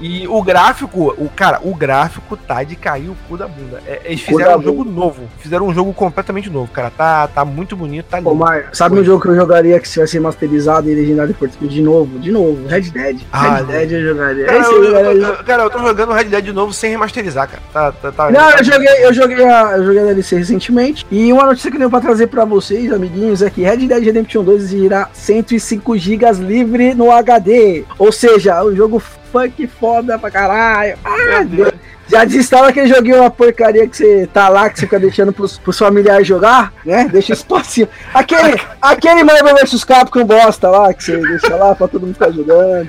E 0.00 0.26
o 0.26 0.42
gráfico, 0.42 1.14
o 1.18 1.28
cara, 1.28 1.60
o 1.62 1.74
gráfico 1.74 2.36
tá 2.36 2.62
de 2.64 2.74
cair 2.76 3.08
o 3.10 3.16
cu 3.28 3.36
da 3.36 3.46
bunda. 3.46 3.82
É, 3.86 4.00
eles 4.04 4.20
fizeram 4.22 4.58
um 4.58 4.62
jogo 4.62 4.84
novo, 4.84 5.22
fizeram 5.38 5.66
um 5.66 5.74
jogo 5.74 5.92
completamente 5.92 6.48
novo, 6.48 6.70
cara. 6.72 6.90
Tá, 6.90 7.28
tá 7.28 7.44
muito 7.44 7.76
bonito, 7.76 8.06
tá 8.06 8.18
lindo. 8.18 8.30
Ô, 8.30 8.34
Mar, 8.34 8.70
sabe 8.72 8.96
Oi. 8.96 9.02
um 9.02 9.04
jogo 9.04 9.22
que 9.22 9.28
eu 9.28 9.36
jogaria 9.36 9.78
que 9.78 9.86
se 9.86 9.94
tivesse 9.94 10.14
remasterizado 10.14 10.88
e 10.90 10.94
legendado 10.94 11.30
em 11.30 11.34
português 11.34 11.72
de 11.72 11.82
novo? 11.82 12.18
De 12.18 12.30
novo, 12.32 12.66
Red 12.66 12.82
Dead. 12.82 13.20
Ah, 13.32 13.56
Red 13.56 13.64
Dead 13.64 13.92
eu 13.92 14.02
jogaria. 14.08 14.44
Cara, 14.46 14.64
eu, 14.64 14.84
eu 14.84 15.22
eu- 15.22 15.44
cara, 15.44 15.62
eu 15.64 15.70
tô 15.70 15.78
jogando 15.80 16.12
Red 16.12 16.24
Dead 16.24 16.44
de 16.44 16.52
novo 16.52 16.72
sem 16.72 16.90
remasterizar, 16.90 17.48
cara. 17.48 17.62
Tá, 17.72 17.92
tá, 17.92 18.12
tá- 18.12 18.30
Não, 18.30 18.50
eu 18.52 18.64
joguei, 18.64 19.04
eu 19.04 19.12
joguei 19.12 19.44
a, 19.44 19.72
eu 19.76 19.84
joguei 19.84 20.00
a 20.00 20.04
DLC 20.06 20.36
recentemente. 20.36 21.06
E 21.10 21.32
uma 21.32 21.44
notícia 21.44 21.70
que 21.70 21.76
eu 21.76 21.80
tenho 21.80 21.90
pra 21.90 22.00
trazer 22.00 22.26
pra 22.28 22.44
vocês, 22.44 22.92
amiguinhos, 22.92 23.42
é 23.42 23.50
que 23.50 23.62
Red 23.62 23.86
Dead 23.86 24.02
Redemption 24.04 24.42
2 24.44 24.62
exigirá 24.64 25.08
105 25.12 25.96
GB 25.98 26.30
livre 26.40 26.94
no 26.94 27.10
HD. 27.12 27.84
Ou 27.98 28.10
seja, 28.10 28.62
o 28.64 28.74
jogo 28.74 29.02
funk 29.30 29.66
foda 29.66 30.18
pra 30.18 30.30
caralho. 30.30 30.96
Ah, 31.04 31.42
Deus. 31.44 31.72
já 32.08 32.24
desinstala 32.24 32.68
aquele 32.68 32.88
joguinho, 32.88 33.20
uma 33.20 33.30
porcaria 33.30 33.86
que 33.86 33.96
você 33.96 34.28
tá 34.32 34.48
lá, 34.48 34.68
que 34.68 34.78
você 34.80 34.86
fica 34.86 34.98
deixando 34.98 35.32
pros, 35.32 35.58
pros 35.58 35.78
familiares 35.78 36.26
jogar, 36.26 36.72
né? 36.84 37.08
Deixa 37.10 37.32
espacinho. 37.32 37.88
Aquele, 38.12 38.60
aquele 38.82 39.22
Marvel 39.24 39.54
vs 39.56 39.84
Capcom 39.84 40.24
bosta 40.24 40.68
lá, 40.68 40.92
que 40.92 41.04
você 41.04 41.16
deixa 41.18 41.54
lá 41.54 41.74
pra 41.74 41.86
todo 41.88 42.02
mundo 42.06 42.14
ficar 42.14 42.30
jogando. 42.32 42.88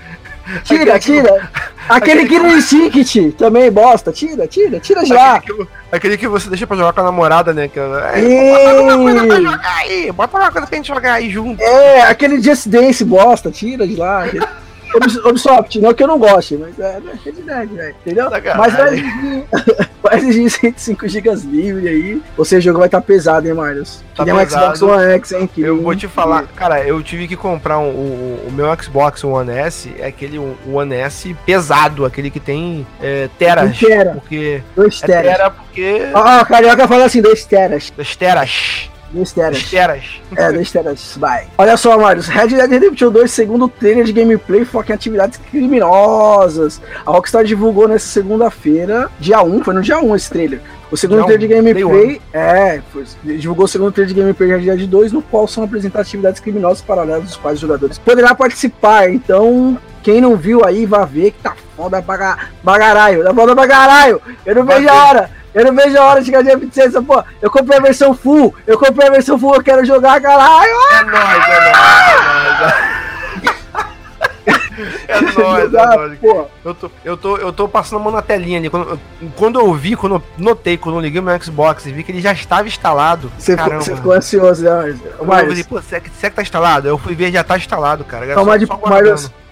Tira, 0.63 0.99
tira. 0.99 1.49
Aquele 1.87 2.21
aquele 2.21 2.27
que- 2.27 2.35
Killer 2.39 2.57
Instinct 2.57 3.31
também 3.33 3.71
bosta. 3.71 4.11
Tira, 4.11 4.47
tira, 4.47 4.79
tira 4.79 5.05
já. 5.05 5.35
Aquele 5.35 5.55
que, 5.57 5.67
aquele 5.91 6.17
que 6.17 6.27
você 6.27 6.49
deixa 6.49 6.65
pra 6.65 6.75
jogar 6.75 6.93
com 6.93 6.99
a 7.01 7.03
namorada, 7.03 7.53
né? 7.53 7.67
Que, 7.67 7.79
é, 7.79 7.83
bota 7.83 8.69
alguma 8.71 8.97
coisa 8.97 9.27
pra 9.27 9.35
jogar 9.41 9.75
aí, 9.77 10.11
bota 10.11 10.35
alguma 10.37 10.51
coisa 10.51 10.67
pra 10.67 10.75
gente 10.77 10.87
jogar 10.87 11.13
aí 11.13 11.29
junto. 11.29 11.61
É, 11.61 12.01
aquele 12.01 12.41
Just 12.41 12.67
Dance 12.67 13.03
bosta, 13.05 13.51
tira 13.51 13.87
de 13.87 13.95
lá. 13.95 14.25
Ubis- 14.95 15.17
Ubisoft, 15.25 15.79
não 15.79 15.93
que 15.93 16.03
eu 16.03 16.07
não 16.07 16.19
goste, 16.19 16.57
mas 16.57 16.77
é 16.79 16.99
Red 17.23 17.31
Dead, 17.33 17.69
velho, 17.69 17.95
entendeu? 18.05 18.29
Sacanagem. 18.29 18.57
Mas 18.57 18.73
vai 18.73 18.87
exigir, 18.93 19.45
vai 20.03 20.17
exigir 20.17 20.49
105 20.51 21.07
GB 21.07 21.31
livre 21.45 21.87
aí. 21.87 22.21
Ou 22.37 22.43
seja, 22.45 22.59
o 22.59 22.63
jogo 22.71 22.79
vai 22.79 22.87
estar 22.87 23.01
pesado, 23.01 23.47
hein, 23.47 23.53
Marius? 23.53 24.03
Tá 24.15 24.23
Que 24.25 24.31
nem 24.31 24.39
um 24.41 24.43
pesado. 24.43 24.75
Xbox 24.77 24.81
One 24.81 25.11
X, 25.13 25.31
hein? 25.31 25.47
que 25.53 25.61
Eu 25.61 25.81
vou 25.81 25.95
te 25.95 26.07
falar, 26.07 26.43
cara, 26.55 26.83
eu 26.85 27.01
tive 27.01 27.27
que 27.27 27.35
comprar 27.35 27.79
um- 27.79 27.89
o, 27.89 28.45
o 28.47 28.51
meu 28.51 28.67
Xbox 28.81 29.23
One 29.23 29.51
S, 29.51 29.93
é 29.97 30.07
aquele 30.07 30.37
One 30.67 30.93
S 30.95 31.33
pesado, 31.45 32.05
aquele 32.05 32.29
que 32.29 32.39
tem 32.39 32.85
é, 33.01 33.29
teras. 33.39 33.77
Tera. 33.79 34.11
Porque. 34.11 34.61
2 34.75 35.03
É 35.03 35.05
teras. 35.07 35.31
tera 35.37 35.49
porque. 35.51 36.01
Ó, 36.13 36.41
o 36.41 36.45
Carioca 36.45 36.87
fala 36.87 37.05
assim, 37.05 37.21
2 37.21 37.45
teras. 37.45 37.91
Das 37.95 38.15
teras. 38.15 38.89
2 39.11 39.31
Das 39.33 39.33
teras. 39.33 39.69
teras. 39.69 40.03
É, 40.35 40.51
2 40.51 40.71
teras, 40.71 41.17
vai. 41.19 41.47
Olha 41.57 41.75
só, 41.77 41.97
Marius, 41.99 42.27
Red 42.27 42.47
Dead 42.47 42.69
Redemption 42.69 43.11
2, 43.11 43.29
segundo 43.31 43.67
trailer 43.67 44.03
de 44.05 44.13
gameplay, 44.13 44.63
foca 44.65 44.91
em 44.91 44.95
atividades 44.95 45.39
criminosas. 45.49 46.81
A 47.05 47.11
Rockstar 47.11 47.43
divulgou 47.43 47.87
nessa 47.87 48.07
segunda-feira, 48.07 49.09
dia 49.19 49.41
1, 49.41 49.63
foi 49.63 49.73
no 49.73 49.81
dia 49.81 49.99
1 49.99 50.15
esse 50.15 50.29
trailer. 50.29 50.61
O 50.89 50.97
segundo 50.97 51.23
trailer 51.25 51.39
de 51.39 51.45
1, 51.45 51.63
day 51.63 51.73
gameplay, 51.73 52.21
é, 52.33 52.81
foi- 52.91 53.05
divulgou 53.23 53.65
o 53.65 53.67
segundo 53.67 53.91
trailer 53.91 54.13
de 54.13 54.19
gameplay 54.21 54.49
de 54.49 54.55
Red 54.69 54.75
Dead 54.77 54.89
2, 54.89 55.11
no 55.11 55.21
qual 55.21 55.47
são 55.47 55.63
apresentadas 55.63 56.07
atividades 56.07 56.39
criminosas 56.41 56.81
paralelas 56.81 57.23
dos 57.23 57.35
quais 57.37 57.55
os 57.55 57.61
jogadores 57.61 57.97
poderá 57.97 58.35
participar. 58.35 59.09
Então, 59.09 59.77
quem 60.03 60.19
não 60.19 60.35
viu 60.35 60.65
aí, 60.65 60.85
vai 60.85 61.05
ver 61.05 61.31
que 61.31 61.41
tá 61.43 61.53
foda 61.77 62.01
pra 62.01 62.17
ga- 62.17 62.37
bagaraio, 62.63 63.23
tá 63.23 63.33
foda 63.33 63.55
pra 63.55 63.67
caralho. 63.67 64.21
Eu 64.45 64.55
não 64.55 64.65
vejo 64.65 64.89
a 64.89 65.05
hora. 65.07 65.29
Eu 65.53 65.65
não 65.65 65.75
vejo 65.75 65.97
a 65.97 66.05
hora 66.05 66.19
de 66.19 66.27
chegar 66.27 66.43
dia 66.43 66.57
26, 66.57 66.93
pô. 67.05 67.23
Eu 67.41 67.51
comprei 67.51 67.77
a 67.77 67.81
versão 67.81 68.13
full, 68.13 68.55
eu 68.65 68.77
comprei 68.77 69.07
a 69.07 69.11
versão 69.11 69.37
full, 69.37 69.55
eu 69.55 69.63
quero 69.63 69.85
jogar, 69.85 70.21
caralho. 70.21 70.71
É 70.91 71.03
nóis, 71.03 71.47
é 71.47 71.59
nóis, 71.59 72.61
é 72.61 72.61
nóis. 72.61 73.01
É 75.07 75.21
nóis, 75.21 75.73
é 75.73 75.85
nóis. 75.97 76.19
Pô. 76.19 76.47
Eu, 76.63 76.73
tô, 76.73 76.91
eu, 77.03 77.17
tô, 77.17 77.37
eu 77.37 77.53
tô 77.53 77.67
passando 77.67 77.99
a 77.99 78.03
mão 78.03 78.11
na 78.11 78.21
telinha 78.21 78.57
ali. 78.57 78.69
Quando, 78.69 78.99
quando 79.35 79.59
eu 79.59 79.73
vi, 79.73 79.95
quando 79.95 80.15
eu 80.15 80.23
notei, 80.37 80.77
quando 80.77 80.95
eu 80.95 81.01
liguei 81.01 81.19
o 81.19 81.23
meu 81.23 81.39
Xbox 81.39 81.85
e 81.85 81.91
vi 81.91 82.03
que 82.03 82.11
ele 82.11 82.21
já 82.21 82.31
estava 82.31 82.67
instalado. 82.67 83.31
Você, 83.37 83.55
caramba, 83.55 83.81
ficou, 83.81 83.85
você 83.85 83.95
ficou 83.95 84.13
ansioso, 84.13 84.63
né, 84.63 84.97
Mas... 85.25 85.43
Eu 85.43 85.47
falei, 85.49 85.63
pô, 85.63 85.81
será 85.81 86.01
que, 86.01 86.09
será 86.11 86.29
que 86.29 86.35
tá 86.37 86.41
instalado? 86.41 86.87
Eu 86.87 86.97
fui 86.97 87.13
ver, 87.13 87.31
já 87.31 87.43
tá 87.43 87.57
instalado, 87.57 88.03
cara. 88.03 88.33
Tá 88.33 88.43
só, 88.43 88.57
de 88.57 88.65
só 88.65 88.79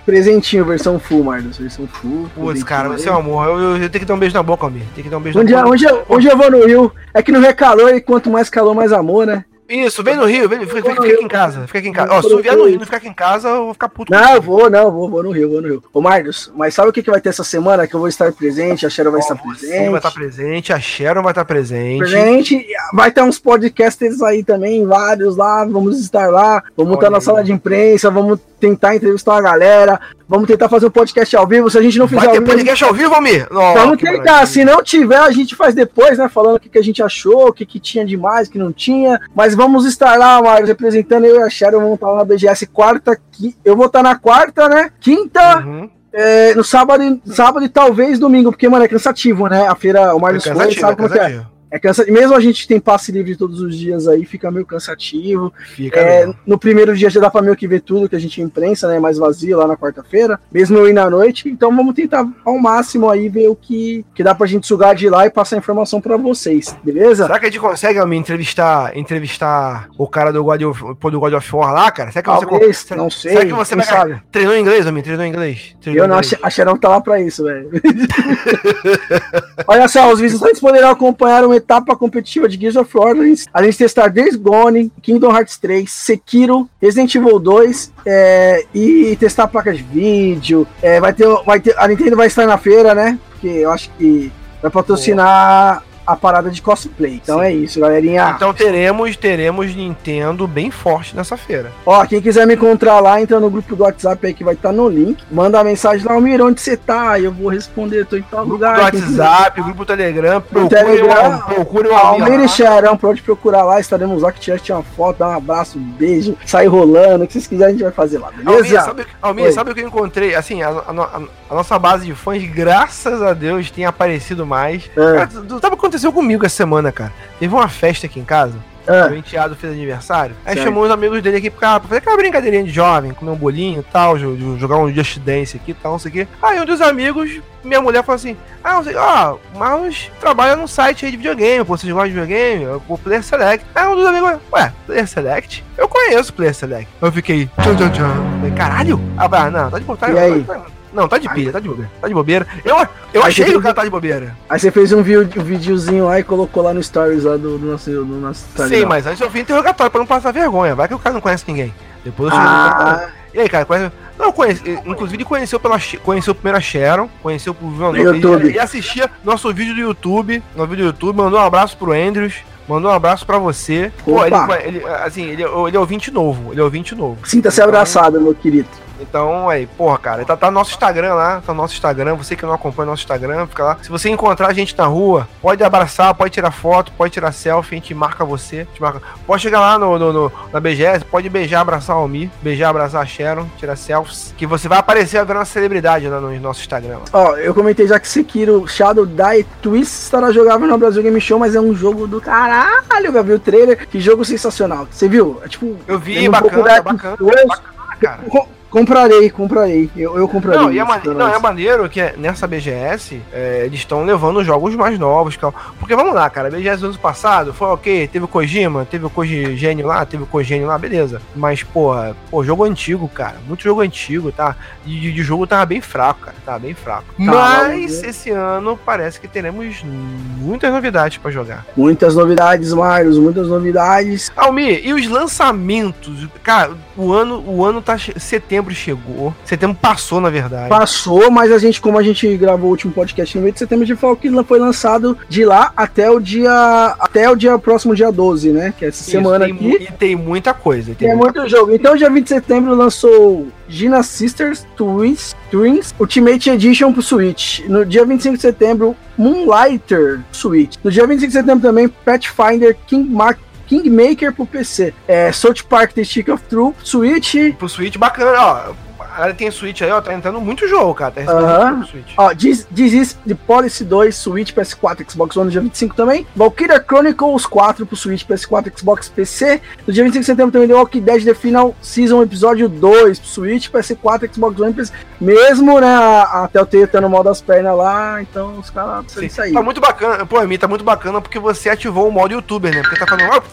Presentinho, 0.10 0.66
versão 0.66 0.98
full, 1.00 1.24
Marlos. 1.24 1.58
Versão 1.58 1.88
full. 1.88 2.28
Putz, 2.36 2.64
cara, 2.64 2.90
você 2.90 3.08
é 3.08 3.12
um 3.12 3.18
amor. 3.18 3.46
Eu, 3.48 3.60
eu, 3.60 3.78
eu 3.78 3.90
tenho 3.90 4.00
que 4.02 4.06
dar 4.06 4.16
um 4.16 4.20
beijo 4.20 4.34
na 4.36 4.42
boca, 4.42 4.66
Almir. 4.66 4.84
Tem 4.96 5.04
que 5.04 5.10
dar 5.10 5.18
um 5.18 5.22
beijo 5.22 5.38
Um 5.38 5.44
na 5.44 5.48
dia, 5.48 5.58
boca. 5.58 5.70
dia, 5.78 6.04
um 6.10 6.18
dia 6.20 6.32
eu 6.32 6.38
vou 6.38 6.50
no 6.52 6.66
Rio. 6.66 6.92
É 7.14 7.22
que 7.22 7.32
Rio 7.40 7.50
é 7.50 7.54
calor 7.54 7.94
e 7.94 8.02
quanto 8.02 8.30
mais 8.30 8.50
calor, 8.50 8.74
mais 8.74 8.92
amor, 8.92 9.28
né? 9.28 9.46
Isso, 9.70 10.04
vem 10.04 10.16
no 10.16 10.26
Rio, 10.26 10.50
vem, 10.50 10.66
fica, 10.66 10.82
fica 10.82 10.92
aqui 10.92 11.24
em 11.24 11.28
casa. 11.28 11.68
Fica 11.68 11.78
aqui 11.78 11.88
em 11.90 11.94
casa. 11.94 12.12
Ó, 12.12 12.22
se 12.24 12.32
Eu 12.32 12.42
vier 12.42 12.58
no 12.58 12.66
Rio 12.66 12.74
e 12.74 12.78
não 12.78 12.86
ficar 12.86 12.98
aqui 12.98 13.08
em 13.08 13.14
casa, 13.14 13.50
eu 13.50 13.66
vou 13.66 13.74
ficar 13.74 13.88
puto. 13.88 14.12
Não, 14.12 14.34
eu 14.34 14.42
vou, 14.42 14.68
não, 14.68 14.92
vou, 14.92 15.08
vou 15.08 15.22
no 15.22 15.30
Rio, 15.30 15.48
vou 15.48 15.62
no 15.62 15.68
Rio. 15.68 15.84
Ô, 15.94 16.02
Marlos, 16.02 16.52
mas 16.56 16.74
sabe 16.74 16.90
o 16.90 16.94
que, 16.94 17.04
que 17.04 17.12
vai 17.12 17.22
ter 17.22 17.30
essa 17.30 17.44
semana? 17.44 17.86
Que 17.86 17.96
eu 17.96 18.00
vou 18.00 18.10
estar 18.10 18.32
presente, 18.32 18.88
a 18.88 18.90
Cheryl 18.90 19.12
vai 19.12 19.22
estar 19.22 19.36
presente. 19.36 19.90
vai 19.90 20.00
estar 20.00 20.12
presente, 20.12 20.74
a 20.74 20.80
Sharon 20.80 21.22
vai 21.22 21.32
estar 21.32 21.46
presente. 21.46 22.00
presente. 22.00 22.66
Vai 22.94 23.12
ter 23.12 23.22
uns 23.22 23.38
podcasters 23.38 24.22
aí 24.24 24.44
também, 24.44 24.88
vários 24.88 25.38
lá. 25.38 25.64
Vamos 25.66 26.00
estar 26.00 26.32
lá. 26.32 26.64
Vamos 26.76 26.94
Olha 26.94 27.00
estar 27.00 27.10
na 27.12 27.18
aí. 27.18 27.24
sala 27.24 27.44
de 27.44 27.52
imprensa. 27.52 28.10
Vamos 28.10 28.40
tentar 28.60 28.96
entrevistar 28.96 29.38
a 29.38 29.42
galera. 29.42 30.00
Vamos 30.30 30.46
tentar 30.48 30.70
fazer 30.70 30.86
um 30.86 30.92
podcast 30.92 31.36
ao 31.36 31.48
vivo. 31.48 31.70
Se 31.72 31.78
a 31.80 31.82
gente 31.82 31.98
não 31.98 32.08
fizer 32.08 32.20
Vai 32.22 32.28
ter 32.30 32.38
ao 32.38 32.44
vivo, 32.44 32.56
podcast 32.56 32.84
ao 32.84 32.94
vivo, 32.94 33.16
Almir? 33.16 33.48
Ó, 33.52 33.74
Vamos 33.74 33.98
tentar. 33.98 34.18
maravilha. 34.20 34.46
Se 34.46 34.64
não 34.64 34.84
tiver, 34.84 35.18
a 35.18 35.32
gente 35.32 35.56
faz 35.56 35.74
depois, 35.74 36.20
né? 36.20 36.30
Falando 36.30 36.58
o 36.58 36.60
que, 36.60 36.70
que 36.70 36.78
a 36.78 36.84
gente 36.84 37.02
achou, 37.02 37.48
o 37.48 37.52
que, 37.54 37.66
que 37.66 37.80
tinha 37.80 38.06
demais, 38.06 38.48
o 38.48 38.52
que 38.52 38.60
não 38.60 38.72
tinha. 38.72 39.20
Mas 39.36 39.56
vamos 39.56 39.86
estar 39.88 40.18
lá, 40.20 40.40
Mário, 40.40 40.68
representando 40.68 41.26
eu 41.26 41.38
e 41.40 41.44
a 41.44 41.50
Sharon. 41.50 41.80
Vamos 41.80 41.96
estar 41.96 42.08
lá 42.12 42.18
na 42.18 42.26
BGS 42.26 42.68
quarta. 42.68 43.20
Eu 43.66 43.76
vou 43.76 43.88
estar 43.88 44.04
na 44.04 44.16
quarta, 44.16 44.70
né? 44.70 44.92
Quinta, 45.00 45.66
Uhum. 45.66 45.90
é, 46.14 46.54
no 46.54 46.64
sábado, 46.64 47.20
sábado 47.26 47.66
e 47.66 47.70
talvez 47.70 48.20
domingo, 48.20 48.52
porque, 48.52 48.70
mano, 48.70 48.86
é 48.86 48.88
cansativo, 48.88 49.48
né? 49.48 49.68
A 49.68 49.74
feira, 49.76 50.16
o 50.16 50.20
É 50.28 50.40
foi, 50.40 50.52
cansativo, 50.52 50.82
sabe 50.82 50.94
é 50.94 50.96
como 50.96 51.14
é? 51.20 51.46
É 51.72 51.78
cansativo. 51.78 52.18
Mesmo 52.18 52.36
a 52.36 52.40
gente 52.40 52.68
tem 52.68 52.80
passe 52.80 53.12
livre 53.12 53.36
todos 53.36 53.62
os 53.62 53.76
dias 53.78 54.08
aí, 54.08 54.26
fica 54.26 54.50
meio 54.50 54.66
cansativo. 54.66 55.54
Fica 55.76 56.00
É, 56.00 56.32
no 56.46 56.58
primeiro 56.58 56.96
dia 56.96 57.10
já 57.10 57.20
dá 57.20 57.30
pra 57.30 57.42
meio 57.42 57.56
que 57.56 57.68
ver 57.68 57.82
tudo 57.82 58.10
que 58.10 58.16
a 58.16 58.20
gente 58.20 58.42
imprensa, 58.42 58.88
né? 58.88 59.00
Mais 59.00 59.18
vazio 59.18 59.58
lá 59.58 59.68
na 59.68 59.78
quarta-feira. 59.78 60.40
Mesmo 60.52 60.78
eu 60.78 60.88
ir 60.88 60.94
na 60.94 61.10
noite. 61.10 61.48
Então 61.48 61.76
vamos 61.76 61.94
tentar 61.94 62.28
ao 62.44 62.58
máximo 62.58 63.10
aí 63.10 63.30
ver 63.30 63.48
o 63.50 63.56
que, 63.56 64.04
que 64.16 64.24
dá 64.24 64.34
pra 64.34 64.48
gente 64.48 64.66
sugar 64.66 64.96
de 64.96 65.10
lá 65.10 65.26
e 65.26 65.30
passar 65.30 65.58
informação 65.58 66.02
pra 66.02 66.18
vocês, 66.18 66.76
beleza? 66.84 67.26
Será 67.26 67.40
que 67.40 67.46
a 67.46 67.50
gente 67.50 67.60
consegue 67.60 68.04
me 68.06 68.18
entrevistar, 68.18 68.98
entrevistar 68.98 69.90
o 69.98 70.08
cara 70.08 70.32
do 70.34 70.44
God 70.44 70.62
of, 70.64 70.82
do 71.12 71.20
God 71.20 71.34
of 71.34 71.56
War 71.56 71.74
lá, 71.74 71.92
cara? 71.92 72.12
Será 72.12 72.24
que 72.24 72.30
você 72.30 72.46
Talvez, 72.48 72.78
será- 72.80 73.02
não 73.02 73.10
sei. 73.10 73.32
Será 73.32 73.46
que 73.46 73.54
você 73.54 73.76
vai 73.76 73.86
sabe? 73.86 74.22
treinou 74.32 74.56
em 74.56 74.62
inglês, 74.62 74.88
Almir? 74.88 75.04
Treinou 75.04 75.26
em 75.26 75.30
inglês? 75.30 75.76
Treinou 75.82 76.04
Eu 76.06 76.08
não, 76.08 76.18
inglês? 76.18 76.34
a 76.42 76.48
a 76.48 76.50
Xerão 76.50 76.78
tá 76.78 76.90
lá 76.90 77.00
pra 77.02 77.22
isso, 77.22 77.44
velho. 77.44 77.70
Olha 79.68 79.88
só, 79.88 80.12
os 80.12 80.20
visitantes 80.22 80.60
poderão 80.60 80.90
acompanhar 80.90 81.44
uma 81.46 81.56
etapa 81.60 81.96
competitiva 81.96 82.48
de 82.48 82.58
Gears 82.58 82.76
of 82.76 82.98
War, 82.98 83.16
além 83.54 83.70
de 83.70 83.78
testar 83.78 84.10
Days 84.10 84.36
Gone, 84.36 84.92
Kingdom 85.02 85.32
Hearts 85.32 85.58
3, 85.58 85.90
Sekiro, 85.90 86.70
Resident 86.82 87.14
Evil 87.14 87.40
2 87.40 87.94
é, 88.06 88.66
e 88.74 89.16
testar 89.20 89.48
placas 89.48 89.78
de 89.78 89.84
vídeo. 89.84 90.68
É, 90.82 91.00
vai 91.00 91.14
ter, 91.14 91.28
vai 91.46 91.60
ter, 91.60 91.78
a 91.78 91.88
Nintendo 91.88 92.16
vai 92.16 92.28
estar 92.28 92.46
na 92.46 92.58
feira, 92.58 92.96
né? 92.96 93.20
Porque 93.32 93.48
eu 93.48 93.72
acho 93.72 93.90
que 93.98 94.32
vai 94.62 94.72
patrocinar 94.72 95.84
a 96.12 96.16
parada 96.16 96.50
de 96.50 96.62
cosplay. 96.62 97.20
Então 97.24 97.40
Sim. 97.40 97.46
é 97.46 97.52
isso, 97.54 97.80
galerinha. 97.80 98.34
Então 98.36 98.54
teremos, 98.54 99.16
teremos 99.18 99.76
Nintendo 99.76 100.48
bem 100.48 100.72
forte 100.72 101.16
nessa 101.16 101.38
feira. 101.38 101.72
Ó, 101.86 102.06
quem 102.06 102.22
quiser 102.22 102.46
me 102.48 102.56
encontrar 102.56 103.00
lá, 103.00 103.22
entra 103.22 103.40
no 103.40 103.50
grupo 103.50 103.76
do 103.76 103.84
WhatsApp 103.84 104.26
aí 104.28 104.34
que 104.34 104.44
vai 104.44 104.54
estar 104.56 104.72
no 104.72 104.88
link. 104.90 105.24
Manda 105.32 105.60
a 105.60 105.64
mensagem 105.64 106.06
lá, 106.06 106.14
Almir, 106.14 106.42
onde 106.42 106.60
você 106.62 106.76
tá? 106.78 107.18
E 107.20 107.26
eu 107.26 107.32
vou 107.32 107.50
responder, 107.50 108.06
tô 108.06 108.16
em 108.18 108.22
tal 108.24 108.40
Grupo 108.46 108.54
lugar. 108.54 108.76
do 108.86 108.92
Quem 108.92 109.02
quiser- 109.02 109.22
WhatsApp, 109.24 109.62
grupo 109.62 109.86
Telegram, 109.86 110.42
procure 110.42 110.70
Telegram, 110.70 111.38
o 111.38 111.42
procure 111.56 111.88
o 111.90 111.94
Almir 111.96 112.24
Almir 112.26 112.40
e 112.40 112.42
lá. 112.44 112.48
Xerão, 112.48 112.98
pode 112.98 113.22
procurar 113.22 113.64
lá, 113.64 113.80
estaremos 113.80 114.22
lá, 114.22 114.32
que 114.32 114.40
tiver 114.40 114.60
tirar 114.60 114.78
uma 114.80 114.84
foto, 114.84 115.18
dar 115.20 115.30
um 115.30 115.38
abraço, 115.38 115.78
um 115.78 115.82
beijo, 115.82 116.36
sair 116.46 116.68
rolando, 116.68 117.24
o 117.24 117.28
que 117.28 117.34
vocês 117.34 117.48
quiserem 117.48 117.70
a 117.70 117.78
gente 117.78 117.84
vai 117.84 117.92
fazer 117.92 118.18
lá, 118.18 118.30
beleza? 118.32 118.82
sabe, 118.82 119.06
Almir, 119.22 119.46
Oi. 119.46 119.52
sabe 119.52 119.72
o 119.72 119.76
que 119.76 119.82
eu 119.82 119.88
encontrei? 119.88 120.36
Assim, 120.36 120.62
a, 120.62 120.70
a 120.70 120.92
a- 121.00 121.22
a 121.50 121.56
nossa 121.56 121.80
base 121.80 122.06
de 122.06 122.14
fãs, 122.14 122.44
graças 122.44 123.22
a 123.22 123.34
Deus, 123.34 123.72
tem 123.72 123.84
aparecido 123.86 124.46
mais. 124.46 124.90
Ah, 124.96 125.26
Cara, 125.26 125.30
sabe 125.32 125.48
o 125.54 125.60
que 125.60 125.66
aconteceu 125.68 125.99
comigo 126.12 126.46
essa 126.46 126.56
semana, 126.56 126.92
cara? 126.92 127.12
Teve 127.40 127.54
uma 127.54 127.68
festa 127.68 128.06
aqui 128.08 128.20
em 128.20 128.26
casa. 128.26 128.56
ah, 128.88 129.08
Meu 129.10 129.18
enteado 129.20 129.56
fez 129.56 129.72
aniversário. 129.74 130.36
Aí 130.46 130.54
Certo. 130.56 130.66
chamou 130.68 130.84
os 130.84 130.90
amigos 130.92 131.22
dele 131.22 131.38
aqui 131.38 131.50
pra, 131.50 131.80
pra 131.80 131.88
fazer 131.90 132.00
aquela 132.00 132.18
brincadeirinha 132.18 132.64
de 132.64 132.72
jovem, 132.72 133.12
comer 133.12 133.32
um 133.32 133.36
bolinho 133.36 133.82
e 133.82 133.84
tal, 133.92 134.18
jo- 134.18 134.36
jo- 134.36 134.58
jogar 134.58 134.78
um 134.78 134.92
Just 134.92 135.20
Dance 135.20 135.56
aqui 135.58 135.72
e 135.72 135.74
tal, 135.76 135.92
não 135.92 136.00
sei 136.00 136.10
o 136.10 136.14
quê. 136.14 136.28
Aí 136.42 136.60
um 136.60 136.66
dos 136.66 136.82
amigos, 136.82 137.40
minha 137.64 137.80
mulher 137.82 138.04
falou 138.04 138.16
assim: 138.16 138.36
Ah, 138.64 138.74
não 138.74 138.84
sei, 138.84 138.96
ó, 138.96 139.38
o 139.54 139.60
Marlos 139.60 140.10
trabalha 140.20 140.56
num 140.56 140.66
site 140.66 141.06
aí 141.06 141.12
de 141.12 141.18
videogame, 141.18 141.64
pô, 141.64 141.78
vocês 141.78 141.92
gostam 141.94 142.08
de 142.10 142.14
videogame? 142.20 142.64
Eu 142.64 142.82
vou 142.88 142.98
Player 142.98 143.22
Select. 143.24 143.64
Aí 143.76 143.88
um 143.88 143.96
dos 143.96 144.06
amigos, 144.08 144.40
ué, 144.54 144.74
Player 144.88 145.08
Select? 145.08 145.64
Eu 145.78 145.88
conheço 145.88 146.34
Player 146.34 146.56
Select. 146.56 146.88
Eu 147.00 147.12
fiquei, 147.12 147.48
tchan, 147.62 147.76
tchan, 147.76 147.90
tchan. 147.92 148.14
Falei, 148.40 148.52
caralho? 148.56 149.00
Ah, 149.18 149.50
não, 149.52 149.70
tá 149.70 149.78
de 149.78 149.86
bobeira. 149.86 150.14
E 150.16 150.20
aí? 150.20 150.46
Não, 150.94 151.08
tá 151.08 151.18
de 151.18 151.30
pilha, 151.30 151.52
tá 151.52 151.60
de 151.60 151.68
bobeira. 151.68 151.92
Tá 152.02 152.08
de 152.08 152.14
bobeira. 152.14 152.48
Eu, 152.66 152.76
eu 153.14 153.24
Aí 153.24 153.30
achei 153.30 153.46
que 153.46 153.56
o 153.58 153.62
cara 153.62 153.74
tá 153.76 153.84
de 153.84 153.90
bobeira. 153.90 154.36
Aí 154.50 154.60
você 154.60 154.72
fez 154.72 154.92
um, 154.92 155.04
vi- 155.04 155.18
um 155.18 155.24
videozinho 155.44 156.06
lá 156.06 156.20
e 156.20 156.24
colocou 156.24 156.64
lá 156.64 156.74
no 156.74 156.82
stories 156.82 157.24
lá 157.24 157.38
do, 157.38 157.58
do 157.58 157.66
nosso, 157.68 157.90
do 157.92 158.06
nosso. 158.06 158.46
Sim, 158.68 158.86
mas 158.86 159.06
antes 159.06 159.22
eu 159.22 159.30
fui 159.30 159.42
interrogatório 159.42 159.92
pra 159.92 160.00
não 160.00 160.08
passar 160.08 160.32
vergonha. 160.32 160.74
Vai 160.76 160.88
que 160.88 160.94
o 160.96 161.00
cara 161.00 161.14
não 161.14 161.22
conhece 161.22 161.44
ninguém. 161.48 161.74
Depois 162.04 162.32
eu 162.34 162.40
cheguei 162.40 162.52
no 162.54 162.70
cara, 162.72 163.06
Ah, 163.08 163.10
E 163.34 163.40
aí, 163.40 163.50
cara, 163.50 163.66
conhece... 163.66 163.92
Não, 164.18 164.32
conhece... 164.34 164.62
inclusive 164.86 165.18
ele 165.18 165.26
conheceu 165.26 165.60
pela 165.60 165.78
conheceu 166.04 166.34
primeiro 166.36 166.58
a 166.58 166.62
Sharon, 166.62 167.08
conheceu 167.22 167.54
por 167.54 167.70
No 167.72 167.96
YouTube. 167.96 168.48
Ele 168.48 168.60
assistia 168.60 169.10
nosso 169.24 169.54
vídeo 169.54 169.74
do 169.76 169.80
YouTube, 169.80 170.44
no 170.56 170.66
vídeo 170.66 170.86
do 170.86 170.88
YouTube, 170.88 171.16
mandou 171.18 171.40
um 171.40 171.44
abraço 171.44 171.78
pro 171.78 171.94
Andrews, 171.94 172.34
mandou 172.68 172.92
um 172.92 172.94
abraço 172.94 173.26
pra 173.26 173.38
você. 173.38 173.92
Pô, 174.04 174.26
ele, 174.26 174.36
Opa. 174.36 174.58
ele- 174.62 174.84
assim, 174.86 175.24
ele, 175.24 175.44
ele 175.44 175.78
é 175.78 175.80
ouvinte 175.80 176.12
novo, 176.12 176.52
ele 176.52 176.60
é 176.60 176.64
ouvinte 176.64 176.94
novo. 176.96 177.18
Sinta-se 177.26 177.58
Então- 177.62 177.70
abraçado, 177.70 178.20
meu 178.20 178.34
querido. 178.36 178.68
Então, 179.00 179.50
aí, 179.50 179.66
porra, 179.66 179.98
cara, 179.98 180.26
tá, 180.26 180.36
tá 180.36 180.48
no 180.48 180.54
nosso 180.54 180.72
Instagram 180.72 181.14
lá, 181.14 181.42
tá 181.46 181.54
no 181.54 181.62
nosso 181.62 181.74
Instagram, 181.74 182.16
você 182.16 182.36
que 182.36 182.46
não 182.46 182.54
acompanha 182.54 182.88
o 182.88 182.92
nosso 182.92 183.04
Instagram, 183.04 183.48
fica 183.48 183.64
lá. 183.64 183.78
Se 183.82 183.90
você 183.90 184.10
encontrar 184.10 184.48
a 184.48 184.54
gente 184.54 184.78
na 184.78 184.86
rua, 184.86 185.28
pode 185.42 185.64
abraçar, 185.64 186.14
pode 186.14 186.34
tirar 186.34 186.52
foto, 186.52 186.92
pode 186.98 187.14
tirar 187.14 187.32
selfie, 187.32 187.76
a 187.76 187.80
gente 187.80 187.94
marca 187.94 188.24
você, 188.26 188.68
te 188.74 188.82
marca. 188.82 189.02
Pode 189.26 189.42
chegar 189.42 189.60
lá 189.60 189.78
no, 189.80 189.98
no- 189.98 190.14
no- 190.14 190.32
na 190.52 190.60
BGS, 190.60 191.06
pode 191.06 191.30
beijar, 191.30 191.62
abraçar 191.62 191.96
o 191.96 192.00
Almir, 192.00 192.30
beijar, 192.42 192.70
abraçar 192.70 193.02
a 193.02 193.06
Sharon, 193.06 193.46
tirar 193.58 193.76
selfies, 193.76 194.34
que 194.38 194.46
você 194.46 194.68
vai 194.68 194.78
aparecer 194.80 195.20
virando 195.26 195.40
uma 195.40 195.46
celebridade 195.46 196.08
lá 196.08 196.20
no 196.20 196.38
nosso 196.40 196.62
Instagram. 196.62 197.00
Ó, 197.14 197.36
eu 197.38 197.54
comentei 197.54 197.88
já 197.88 198.00
que 198.00 198.08
Sekiro 198.08 198.68
Shadow 198.68 199.06
Die 199.06 199.46
Twist 199.62 200.04
estará 200.04 200.32
jogável 200.32 200.68
no 200.68 200.78
Brasil 200.78 201.02
Game 201.04 201.20
Show, 201.22 201.40
mas 201.40 201.56
é 201.56 201.62
um 201.62 201.74
jogo 201.74 202.08
do 202.08 202.20
caralho, 202.22 203.24
vi 203.24 203.34
o 203.34 203.40
trailer, 203.40 203.88
que 203.88 204.00
jogo 204.00 204.24
sensacional. 204.26 204.88
Você 204.90 205.08
viu? 205.08 205.40
É 205.44 205.48
tipo, 205.48 205.78
Eu 205.88 206.00
vi, 206.00 206.16
tem 206.16 206.28
um 206.30 206.32
bacana, 206.32 206.82
bacana, 206.82 207.18
bacana, 207.48 207.98
cara. 208.00 208.20
Co- 208.70 208.80
comprarei, 208.80 209.30
comprarei. 209.30 209.90
Eu, 209.96 210.18
eu 210.18 210.28
comprarei. 210.28 210.60
Não, 210.62 210.72
e 210.72 210.80
é, 210.80 210.84
mane- 210.84 211.08
não, 211.14 211.28
é 211.28 211.40
maneiro 211.40 211.90
que 211.90 212.00
é- 212.00 212.16
nessa 212.18 212.48
BGS 212.48 213.22
é, 213.34 213.64
eles 213.66 213.80
estão 213.80 214.04
levando 214.06 214.44
jogos 214.44 214.76
mais 214.76 214.98
novos. 215.00 215.38
Porque 215.80 215.96
vamos 215.96 216.14
lá, 216.14 216.30
cara, 216.30 216.50
BGS 216.50 216.82
do 216.82 216.88
ano 216.90 216.98
passado 217.00 217.54
foi 217.54 217.68
ok, 217.68 218.08
teve 218.08 218.26
o 218.26 218.28
Kojima, 218.28 218.86
teve 218.86 219.06
o 219.06 219.10
Koji 219.10 219.56
Gênio 219.56 219.88
lá, 219.88 220.06
teve 220.06 220.24
o 220.24 220.28
Kojênio 220.28 220.68
lá, 220.68 220.78
beleza. 220.78 221.22
Mas, 221.36 221.64
porra, 221.64 222.16
pô, 222.30 222.44
jogo 222.44 222.64
antigo, 222.64 223.08
cara, 223.08 223.36
muito 223.48 223.64
jogo 223.64 223.82
antigo, 223.82 224.32
tá? 224.32 224.56
E 224.86 225.00
de, 225.00 225.12
de 225.14 225.24
jogo 225.24 225.48
tava 225.48 225.66
bem 225.66 225.82
fraco, 225.82 226.22
cara, 226.22 226.36
tava 226.46 226.60
bem 226.60 226.74
fraco. 226.74 227.06
Mas 227.18 228.04
esse 228.04 228.30
ano 228.32 228.78
parece 228.86 229.20
que 229.20 229.28
teremos 229.28 229.84
muitas 229.84 230.72
novidades 230.72 231.18
pra 231.18 231.32
jogar. 231.32 231.66
Muitas 231.76 232.16
novidades, 232.16 232.72
Marius, 232.74 233.18
muitas 233.18 233.48
novidades. 233.48 234.32
Almir, 234.36 234.82
e 234.86 234.94
os 234.94 235.08
lançamentos? 235.08 236.28
Cara, 236.44 236.72
o 236.96 237.12
ano, 237.14 237.44
o 237.46 237.64
ano 237.64 237.82
tá. 237.82 237.98
che- 237.98 238.20
Setembro 238.60 238.76
chegou. 238.76 239.34
Setembro 239.46 239.78
passou, 239.82 240.20
na 240.20 240.30
verdade. 240.30 240.70
Passou, 240.70 241.32
mas 241.32 241.52
a 241.52 241.58
gente, 241.58 241.80
como 241.80 241.98
a 241.98 242.04
gente 242.04 242.36
gravou 242.36 242.68
o 242.68 242.72
último 242.72 242.92
podcast 242.92 243.36
no 243.38 243.42
meio 243.42 243.54
de 243.54 243.60
setembro, 243.60 243.84
a 243.84 243.88
gente 243.88 243.98
falou 243.98 244.16
que 244.16 244.30
foi 244.44 244.60
lançado 244.60 245.18
de 245.30 245.46
lá 245.46 245.72
até 245.78 246.10
o 246.12 246.20
dia. 246.20 246.52
Até 247.00 247.30
o 247.30 247.36
dia 247.36 247.58
próximo, 247.58 247.96
dia 247.96 248.12
12, 248.12 248.52
né? 248.52 248.74
Que 248.78 248.86
é 248.86 248.88
essa 248.90 249.02
Isso, 249.02 249.12
semana 249.12 249.46
tem 249.46 249.54
aqui. 249.56 249.84
E 249.84 249.92
tem 249.94 250.16
muita 250.16 250.54
coisa. 250.54 250.94
Tem 250.96 251.08
Tem 251.10 251.16
muita- 251.18 251.40
muito 251.42 251.50
jogo. 251.52 251.72
Então, 251.74 251.96
dia 251.96 252.10
20 252.10 252.24
de 252.24 252.30
setembro 252.30 252.76
lançou 252.76 253.48
Gina 253.68 254.04
Sisters 254.04 254.66
Twins, 254.76 255.36
Twins 255.50 255.94
Ultimate 256.00 256.50
Edition 256.50 256.92
pro 256.92 257.02
Switch. 257.02 257.60
No 257.68 257.86
dia 257.86 258.04
25 258.06 258.36
de 258.36 258.42
setembro, 258.42 258.96
Moonlighter 259.18 260.20
Switch. 260.32 260.76
No 260.84 260.92
dia 260.92 261.06
25 261.08 261.28
de 261.28 261.34
setembro 261.34 261.62
também, 261.62 261.88
Pathfinder 261.88 262.76
King 262.88 263.10
Mark 263.10 263.40
Kingmaker 263.70 264.34
pro 264.34 264.48
PC. 264.48 264.94
É, 265.08 265.32
South 265.32 265.64
Park 265.70 265.94
The 265.94 266.04
Stick 266.04 266.32
of 266.32 266.44
Truth, 266.50 266.78
Switch. 266.84 267.54
Pro 267.58 267.70
Switch 267.70 267.98
bacana, 268.00 268.72
ó. 268.72 268.89
Galera 269.20 269.34
tem 269.38 269.50
Switch 269.52 269.82
aí, 269.82 269.92
ó, 269.92 270.02
tá 270.02 270.14
entrando 270.14 270.40
muito 270.42 270.68
jogo, 270.68 270.94
cara. 270.94 271.12
Tá 271.12 271.32
Aham. 271.32 271.72
muito 271.78 271.90
Switch. 271.92 272.14
Ó, 272.18 272.34
Diz, 272.34 272.68
Diz 272.72 273.18
de 273.26 273.36
Policy 273.36 273.84
2, 273.84 274.16
Switch, 274.16 274.52
PS4, 274.54 275.10
Xbox 275.10 275.36
One 275.38 275.46
no 275.46 275.52
dia 275.52 275.62
25 275.62 275.96
também. 275.96 276.26
Valkyria 276.36 276.80
Chronicles 276.86 277.46
4 277.46 277.86
pro 277.86 277.96
Switch, 277.96 278.24
PS4, 278.26 278.72
Xbox 278.78 279.10
PC. 279.10 279.62
No 279.86 279.94
dia 279.94 280.04
25 280.04 280.22
de 280.22 280.26
setembro 280.26 280.52
também 280.52 280.68
The 280.68 280.74
Walking 280.76 281.02
Dead 281.02 281.24
The 281.24 281.34
Final 281.34 281.76
Season 281.82 282.22
Episódio 282.24 282.68
2 282.70 283.20
pro 283.20 283.28
Switch, 283.28 283.70
PS4, 283.70 284.34
Xbox 284.34 284.60
One, 284.60 284.74
PC. 284.74 284.94
Mesmo, 285.20 285.80
né, 285.80 285.88
a, 285.88 286.44
a 286.44 286.48
Telltale 286.48 286.88
tendo 286.88 287.10
mal 287.10 287.24
das 287.24 287.42
pernas 287.42 287.76
lá, 287.78 288.22
então 288.22 288.58
os 288.60 288.70
caras 288.70 289.06
precisam 289.12 289.46
aí. 289.46 289.54
Tá 289.54 289.62
muito 289.62 289.82
bacana. 289.82 290.26
Pô, 290.26 290.40
mim 290.42 290.58
tá 290.58 290.68
muito 290.68 290.84
bacana 290.84 291.20
porque 291.22 291.38
você 291.40 291.70
ativou 291.70 292.08
o 292.08 292.12
modo 292.12 292.34
youtuber, 292.34 292.74
né? 292.74 292.82
Porque 292.82 292.98
tá 292.98 293.06
falando. 293.06 293.44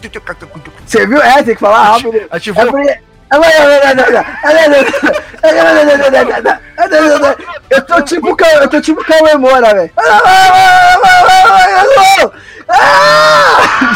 Você 0.85 1.05
viu? 1.05 1.21
É, 1.21 1.43
tem 1.43 1.53
que 1.55 1.59
falar 1.59 1.83
rápido. 1.93 2.21
Ativou. 2.29 2.63
É 2.63 2.65
porque- 2.71 2.99
Eu 7.69 7.81
tô 7.85 8.01
tipo 8.01 8.37
eu 8.61 8.69
tô 8.69 8.81
tipo 8.81 9.03
Cauê 9.03 9.35
Moura, 9.35 9.73
velho. 9.73 9.91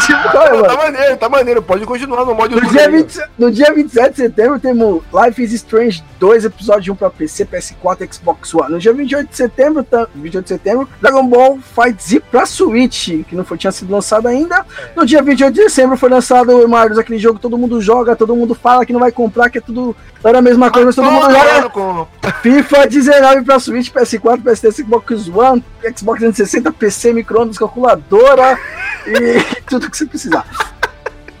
Tipo 0.06 0.32
Cauê 0.32 0.48
Tá 0.48 0.52
Moura. 0.56 0.76
maneiro, 0.76 1.16
tá 1.16 1.28
maneiro. 1.28 1.62
Pode 1.62 1.84
continuar 1.84 2.24
no 2.24 2.34
modo 2.34 2.60
No 2.60 2.70
dia, 2.70 2.90
20, 2.90 3.20
no 3.38 3.50
dia 3.50 3.72
27 3.72 4.10
de 4.10 4.16
setembro 4.16 4.58
temos 4.58 5.02
Life 5.12 5.42
is 5.42 5.52
Strange 5.52 6.02
2, 6.18 6.44
episódio 6.44 6.92
1 6.92 6.96
pra 6.96 7.10
PC, 7.10 7.44
PS4 7.46 8.00
e 8.08 8.14
Xbox 8.14 8.54
One. 8.54 8.72
No 8.72 8.78
dia 8.78 8.92
28 8.92 9.28
de 9.28 9.36
setembro, 9.36 9.82
tá, 9.84 10.06
28 10.14 10.44
de 10.44 10.48
setembro, 10.48 10.88
Dragon 11.00 11.26
Ball 11.26 11.58
Fight 11.58 12.02
Z 12.02 12.20
pra 12.30 12.46
Switch, 12.46 13.24
que 13.28 13.34
não 13.34 13.44
foi, 13.44 13.58
tinha 13.58 13.72
sido 13.72 13.92
lançado 13.92 14.28
ainda. 14.28 14.64
No 14.96 15.04
dia 15.04 15.22
28 15.22 15.52
de 15.52 15.62
dezembro 15.62 15.96
foi 15.96 16.08
lançado 16.08 16.56
o 16.64 16.68
Marius, 16.68 16.98
aquele 16.98 17.18
jogo 17.18 17.36
que 17.36 17.42
todo 17.42 17.58
mundo 17.58 17.80
joga, 17.80 18.16
todo 18.16 18.34
mundo 18.36 18.54
fala 18.54 18.86
que 18.86 18.92
não 18.92 19.00
vai 19.00 19.12
comprar, 19.12 19.50
que 19.50 19.58
é 19.58 19.60
tudo 19.60 19.94
era 20.24 20.38
a 20.38 20.42
mesma 20.42 20.70
coisa, 20.70 20.86
mas 20.86 20.94
todo 20.94 21.10
mundo 21.10 21.26
joga. 21.32 22.08
FIFA 22.40 22.86
19 22.86 23.42
pra 23.44 23.58
Switch, 23.58 23.90
PS4, 23.90 24.42
PS3, 24.42 24.72
Xbox 24.76 25.28
One, 25.28 25.64
Xbox 25.82 26.20
360, 26.20 26.72
PC, 26.72 27.12
micro-ondas, 27.12 27.58
calculadora 27.58 28.58
e 29.06 29.62
tudo 29.68 29.90
que 29.90 29.96
você 29.96 30.06
precisar. 30.06 30.46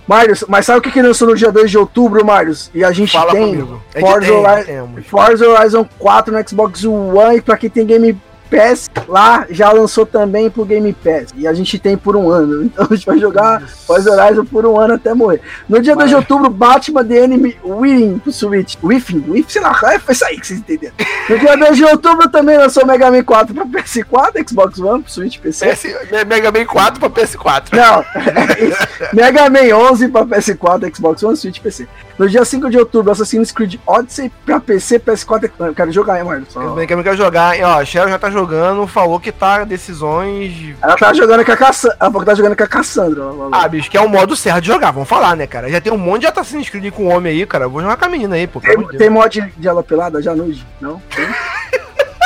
Marius, 0.06 0.44
mas 0.48 0.66
sabe 0.66 0.80
o 0.80 0.82
que, 0.82 0.90
que 0.90 1.00
lançou 1.00 1.28
no 1.28 1.36
dia 1.36 1.52
2 1.52 1.70
de 1.70 1.78
outubro, 1.78 2.24
Marius? 2.24 2.70
E 2.74 2.84
a 2.84 2.90
gente 2.90 3.12
Fala 3.12 3.32
tem 3.32 3.46
comigo. 3.46 3.82
É 3.94 4.00
Forza, 4.00 4.26
tem, 4.26 4.36
Horizon. 4.36 5.02
Forza 5.08 5.48
Horizon 5.48 5.88
4 5.98 6.34
no 6.34 6.48
Xbox 6.48 6.84
One 6.84 7.36
e 7.36 7.40
pra 7.40 7.56
quem 7.56 7.70
tem 7.70 7.86
Game 7.86 8.20
Pass, 8.52 8.90
lá 9.08 9.46
já 9.48 9.72
lançou 9.72 10.04
também 10.04 10.50
pro 10.50 10.66
Game 10.66 10.92
Pass. 10.92 11.30
E 11.34 11.46
a 11.46 11.54
gente 11.54 11.78
tem 11.78 11.96
por 11.96 12.14
um 12.14 12.28
ano. 12.30 12.62
Então 12.72 12.86
a 12.90 12.94
gente 12.94 13.06
vai 13.06 13.18
jogar 13.18 13.60
Forza 13.62 14.10
Horizon 14.10 14.44
por 14.44 14.64
um 14.64 14.78
ano 14.78 14.94
até 14.94 15.12
morrer. 15.12 15.40
No 15.68 15.80
dia 15.80 15.94
2 15.94 16.08
de 16.08 16.16
outubro, 16.16 16.48
Batman 16.48 17.04
The 17.04 17.24
Enemy 17.24 17.58
Win 17.64 18.18
pro 18.18 18.32
Switch. 18.32 18.76
Whiffing, 18.82 19.24
Whiff, 19.28 19.52
sei 19.52 19.60
lá, 19.60 19.78
é, 19.84 19.98
foi 19.98 20.14
isso 20.14 20.24
aí 20.24 20.40
que 20.40 20.46
vocês 20.46 20.60
entenderam. 20.60 20.94
No 21.28 21.38
dia 21.38 21.56
2 21.56 21.76
de 21.76 21.84
outubro 21.84 22.28
também 22.30 22.56
lançou 22.56 22.86
Mega 22.86 23.10
Man 23.10 23.22
4 23.22 23.54
pra 23.54 23.66
PS4, 23.66 24.48
Xbox 24.48 24.78
One, 24.78 25.02
pro 25.02 25.12
Switch 25.12 25.38
PC. 25.38 25.66
PS, 25.66 25.84
Mega 26.26 26.50
Man 26.50 26.64
4 26.64 27.00
pra 27.00 27.10
PS4. 27.10 27.72
Não, 27.72 28.04
é. 28.20 29.14
Mega 29.14 29.50
Man 29.50 29.76
11 29.90 30.08
pra 30.08 30.24
PS4, 30.24 30.94
Xbox 30.94 31.22
One, 31.22 31.36
Switch 31.36 31.60
PC. 31.60 31.86
No 32.18 32.28
dia 32.28 32.44
5 32.44 32.70
de 32.70 32.78
outubro, 32.78 33.10
Assassin's 33.10 33.50
Creed 33.50 33.76
Odyssey 33.86 34.30
pra 34.44 34.60
PC, 34.60 34.98
PS4. 35.00 35.50
Eu 35.58 35.74
quero 35.74 35.90
jogar, 35.90 36.18
hein, 36.18 36.24
Marcos? 36.24 36.54
Eu 36.54 36.78
eu 36.78 37.02
quero 37.02 37.16
jogar. 37.16 37.58
E, 37.58 37.62
ó, 37.62 37.84
Cheryl 37.84 38.08
já 38.08 38.18
tá 38.18 38.30
jogando, 38.30 38.41
falou 38.88 39.18
que 39.20 39.30
tá 39.32 39.64
decisões. 39.64 40.74
Ela 40.82 40.96
tá 40.96 41.12
jogando 41.12 41.44
com 41.44 41.52
a 41.52 41.56
Cassandra. 41.56 41.96
Ela 42.00 42.10
falou 42.10 42.20
que 42.20 42.26
tá 42.30 42.34
jogando 42.34 42.56
com 42.56 42.64
a 42.64 42.66
Cassandra. 42.68 43.22
Ah, 43.52 43.68
bicho, 43.68 43.90
que 43.90 43.96
é 43.96 44.00
o 44.00 44.08
modo 44.08 44.34
certo 44.36 44.60
de 44.62 44.68
jogar, 44.68 44.90
vamos 44.90 45.08
falar, 45.08 45.36
né, 45.36 45.46
cara? 45.46 45.68
Já 45.70 45.80
tem 45.80 45.92
um 45.92 45.98
monte 45.98 46.22
de 46.22 46.26
Assassin's 46.28 46.68
Creed 46.68 46.92
com 46.92 47.08
homem 47.08 47.32
aí, 47.32 47.46
cara. 47.46 47.64
Eu 47.64 47.70
vou 47.70 47.80
jogar 47.82 47.96
com 47.96 48.04
a 48.04 48.08
menina 48.08 48.36
aí, 48.36 48.46
pô. 48.46 48.60
tem, 48.60 48.86
tem 48.98 49.10
mod 49.10 49.40
de 49.56 49.68
ela 49.68 49.82
pelada 49.82 50.20
já 50.22 50.34
nude? 50.34 50.66
Não? 50.80 51.00
Tem? 51.14 51.26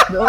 Não? 0.09 0.25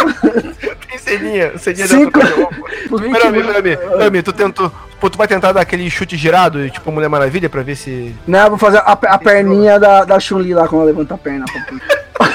Tem 0.89 0.97
ceninha, 0.97 1.55
ceninha 1.59 1.85
Cinco- 1.87 2.17
dentro 2.19 2.35
do 2.35 2.41
roupa. 2.41 2.55
Por 2.89 2.99
20 3.01 3.11
Pera 3.11 3.25
aí, 3.25 3.31
mil- 3.31 3.45
pera 3.45 3.57
aí. 3.57 3.77
Pera 3.77 4.03
aí, 4.15 4.23
tu 4.23 4.33
tentou. 4.33 4.71
Pô, 4.99 5.07
tu 5.07 5.17
vai 5.19 5.27
tentar 5.27 5.51
dar 5.51 5.61
aquele 5.61 5.87
chute 5.87 6.17
girado, 6.17 6.67
tipo 6.71 6.91
Mulher 6.91 7.07
Maravilha, 7.09 7.47
pra 7.47 7.61
ver 7.61 7.75
se. 7.75 8.15
Não, 8.25 8.39
eu 8.45 8.49
vou 8.49 8.57
fazer 8.57 8.79
a, 8.79 8.93
a 8.93 9.17
perninha 9.19 9.79
da, 9.79 10.03
da 10.03 10.19
Chun-Li 10.19 10.55
lá 10.55 10.67
quando 10.67 10.81
ela 10.81 10.85
levanta 10.85 11.13
a 11.13 11.17
perna. 11.19 11.45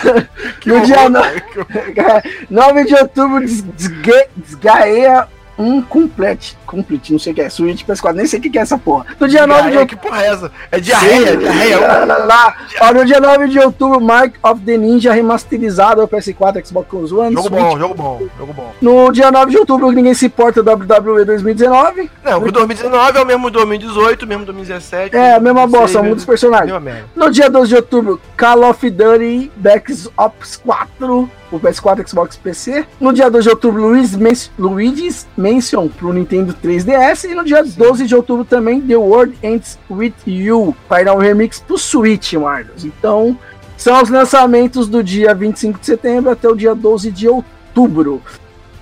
no 0.66 0.80
dia 0.80 0.96
horror, 1.00 1.10
no... 1.10 1.94
cara, 1.94 2.22
que 2.22 2.46
9 2.50 2.84
de 2.84 2.94
outubro, 2.94 3.40
des- 3.40 3.62
desga- 3.62 4.28
desgaia 4.36 5.28
um 5.58 5.82
complete. 5.82 6.56
Complete, 6.66 7.12
não 7.12 7.18
sei 7.18 7.32
o 7.32 7.34
que 7.34 7.42
é. 7.42 7.50
Switch 7.50 7.84
PS4, 7.84 8.14
nem 8.14 8.26
sei 8.26 8.38
o 8.38 8.42
que 8.42 8.58
é 8.58 8.62
essa 8.62 8.78
porra. 8.78 9.04
No 9.18 9.28
dia 9.28 9.46
9 9.46 9.70
de 9.70 9.78
outubro. 9.78 9.86
que 9.86 9.96
porra 9.96 10.22
é 10.22 10.26
essa? 10.28 10.52
É 10.70 10.80
diarreia, 10.80 11.36
diarreia. 11.36 11.80
Lá, 11.80 12.04
lá, 12.04 12.16
lá. 12.18 12.56
Ó, 12.80 12.92
no 12.92 13.04
dia 13.04 13.20
9 13.20 13.48
de 13.48 13.58
outubro, 13.58 14.00
Mark 14.00 14.34
of 14.42 14.60
the 14.62 14.76
Ninja 14.76 15.12
remasterizado 15.12 16.00
ao 16.00 16.08
PS4, 16.08 16.66
Xbox 16.66 17.12
One. 17.12 17.34
Jogo 17.34 17.48
Switch. 17.48 17.62
bom, 17.62 17.78
jogo 17.78 17.94
bom, 17.94 18.22
jogo 18.38 18.52
bom. 18.52 18.72
No 18.80 19.12
dia 19.12 19.30
9 19.30 19.50
de 19.50 19.58
outubro, 19.58 19.90
ninguém 19.90 20.14
se 20.14 20.26
importa 20.26 20.62
WWE 20.62 21.24
2019. 21.24 22.10
Não, 22.24 22.42
o 22.42 22.52
2019 22.52 23.18
é 23.18 23.22
o 23.22 23.26
mesmo 23.26 23.50
2018, 23.50 24.26
mesmo 24.26 24.44
2017. 24.46 25.16
É, 25.16 25.34
a 25.34 25.40
mesma 25.40 25.66
bosta, 25.66 25.98
muda 25.98 26.12
muda 26.12 26.18
os 26.18 26.24
personagens. 26.24 26.72
No 27.14 27.30
dia 27.30 27.50
12 27.50 27.68
de 27.68 27.76
outubro, 27.76 28.20
Call 28.36 28.68
of 28.68 28.90
Duty 28.90 29.50
Black 29.56 29.92
Ops 30.16 30.56
4, 30.56 31.30
o 31.56 31.60
PS4, 31.60 32.08
Xbox 32.08 32.36
PC. 32.36 32.86
No 33.00 33.12
dia 33.12 33.30
2 33.30 33.44
de 33.44 33.50
outubro, 33.50 33.82
Luigi's, 33.88 34.16
Men 34.16 34.34
Luigi's 34.58 35.26
Mansion 35.36 35.88
pro 35.88 36.12
Nintendo 36.12 36.54
3DS. 36.54 37.30
E 37.30 37.34
no 37.34 37.44
dia 37.44 37.62
12 37.62 38.06
de 38.06 38.14
outubro 38.14 38.44
também, 38.44 38.80
The 38.80 38.96
World 38.96 39.36
Ends 39.42 39.78
With 39.90 40.14
You, 40.26 40.74
vai 40.88 41.04
dar 41.04 41.14
um 41.14 41.18
remix 41.18 41.60
pro 41.60 41.78
Switch, 41.78 42.32
Marlos. 42.34 42.84
Então, 42.84 43.36
são 43.76 44.00
os 44.00 44.08
lançamentos 44.08 44.88
do 44.88 45.02
dia 45.02 45.34
25 45.34 45.80
de 45.80 45.86
setembro 45.86 46.30
até 46.30 46.48
o 46.48 46.54
dia 46.54 46.74
12 46.74 47.10
de 47.10 47.28
outubro. 47.28 48.22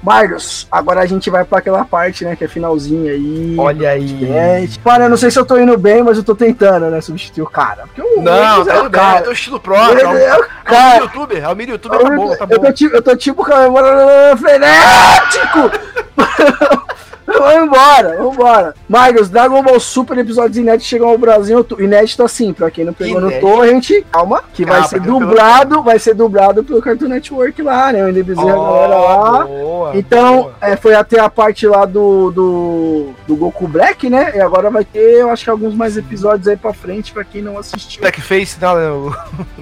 Marlos, 0.03 0.67
agora 0.73 1.01
a 1.01 1.07
gente 1.07 1.29
vai 1.29 1.45
pra 1.45 1.59
aquela 1.59 1.85
parte, 1.85 2.25
né, 2.25 2.35
que 2.35 2.43
é 2.45 2.49
finalzinha 2.49 3.13
aí. 3.13 3.55
Olha 3.59 3.91
aí. 3.91 4.33
É, 4.33 4.67
para, 4.83 5.05
eu 5.05 5.11
não 5.11 5.17
sei 5.17 5.31
se 5.31 5.39
eu 5.39 5.45
tô 5.45 5.59
indo 5.59 5.77
bem, 5.77 6.03
mas 6.03 6.17
eu 6.17 6.25
tô 6.25 6.35
tentando, 6.35 6.87
né, 6.91 7.01
substituir 7.03 7.43
o 7.43 7.47
cara. 7.47 7.85
Porque 7.87 8.01
o 8.01 8.23
Não, 8.23 8.65
tá 8.65 8.75
é 8.75 8.79
o 8.79 8.83
bem, 8.85 8.91
cara. 8.93 9.19
é 9.19 9.23
teu 9.23 9.33
estilo 9.33 9.61
próprio. 9.61 10.01
É 10.01 10.07
o, 10.07 10.11
é 10.11 10.15
o 10.15 10.19
é 10.19 10.39
o 10.39 10.45
cara. 10.65 10.93
mini 10.95 11.03
youtuber, 11.05 11.45
é 11.45 11.49
o 11.49 11.57
mini 11.57 11.73
youtuber, 11.73 11.99
tá 12.01 12.11
bom, 12.17 12.37
tá 12.37 12.47
eu, 12.49 12.59
bom. 12.61 12.67
tô 12.67 12.73
tipo, 12.73 12.97
eu 12.97 13.03
tô 13.03 13.17
tipo 13.17 13.45
comemorando 13.45 14.39
frenético! 14.41 15.71
Vambora, 17.39 18.17
vambora. 18.19 18.75
Marcos, 18.89 19.29
Dragon 19.29 19.63
Ball 19.63 19.79
Super 19.81 20.19
episódios 20.19 20.57
inéditos 20.57 20.87
chegam 20.87 21.09
ao 21.09 21.19
Brasil. 21.19 21.65
Inédito 21.79 22.23
assim, 22.23 22.53
pra 22.53 22.71
quem 22.71 22.85
não 22.85 22.93
pegou 22.93 23.21
Inédito. 23.21 23.47
no 23.47 23.53
Torrent, 23.53 23.91
calma, 24.11 24.43
que 24.53 24.65
vai 24.65 24.75
Calma, 24.75 24.89
ser 24.89 24.97
pra 24.97 25.05
quem 25.05 25.13
não 25.13 25.21
dublado, 25.21 25.83
vai 25.83 25.99
ser 25.99 26.15
dublado 26.15 26.65
pelo 26.65 26.81
Cartoon 26.83 27.09
Network 27.09 27.63
lá, 27.63 27.93
né? 27.93 28.05
O 28.05 28.09
NBzinho, 28.09 28.49
a 28.49 28.53
galera 28.53 28.99
lá. 28.99 29.45
boa, 29.47 29.97
Então, 29.97 30.43
boa. 30.43 30.55
é, 30.61 30.77
foi 30.77 30.95
até 30.95 31.21
a 31.21 31.29
parte 31.31 31.67
lá 31.67 31.85
do, 31.85 32.31
do, 32.31 33.09
do 33.27 33.37
Goku 33.37 33.67
Black, 33.69 34.09
né? 34.11 34.33
E 34.37 34.41
agora 34.41 34.71
vai 34.71 34.85
ter, 34.85 35.21
eu 35.21 35.31
acho 35.31 35.45
que 35.45 35.51
alguns 35.51 35.75
mais 35.75 35.97
episódios 35.97 36.49
aí 36.49 36.57
pra 36.57 36.73
frente, 36.73 37.13
pra 37.13 37.25
quem 37.25 37.43
não 37.43 37.59
assistiu. 37.59 38.01
Blackface, 38.01 38.57
né? 38.61 38.69
o- 38.91 39.15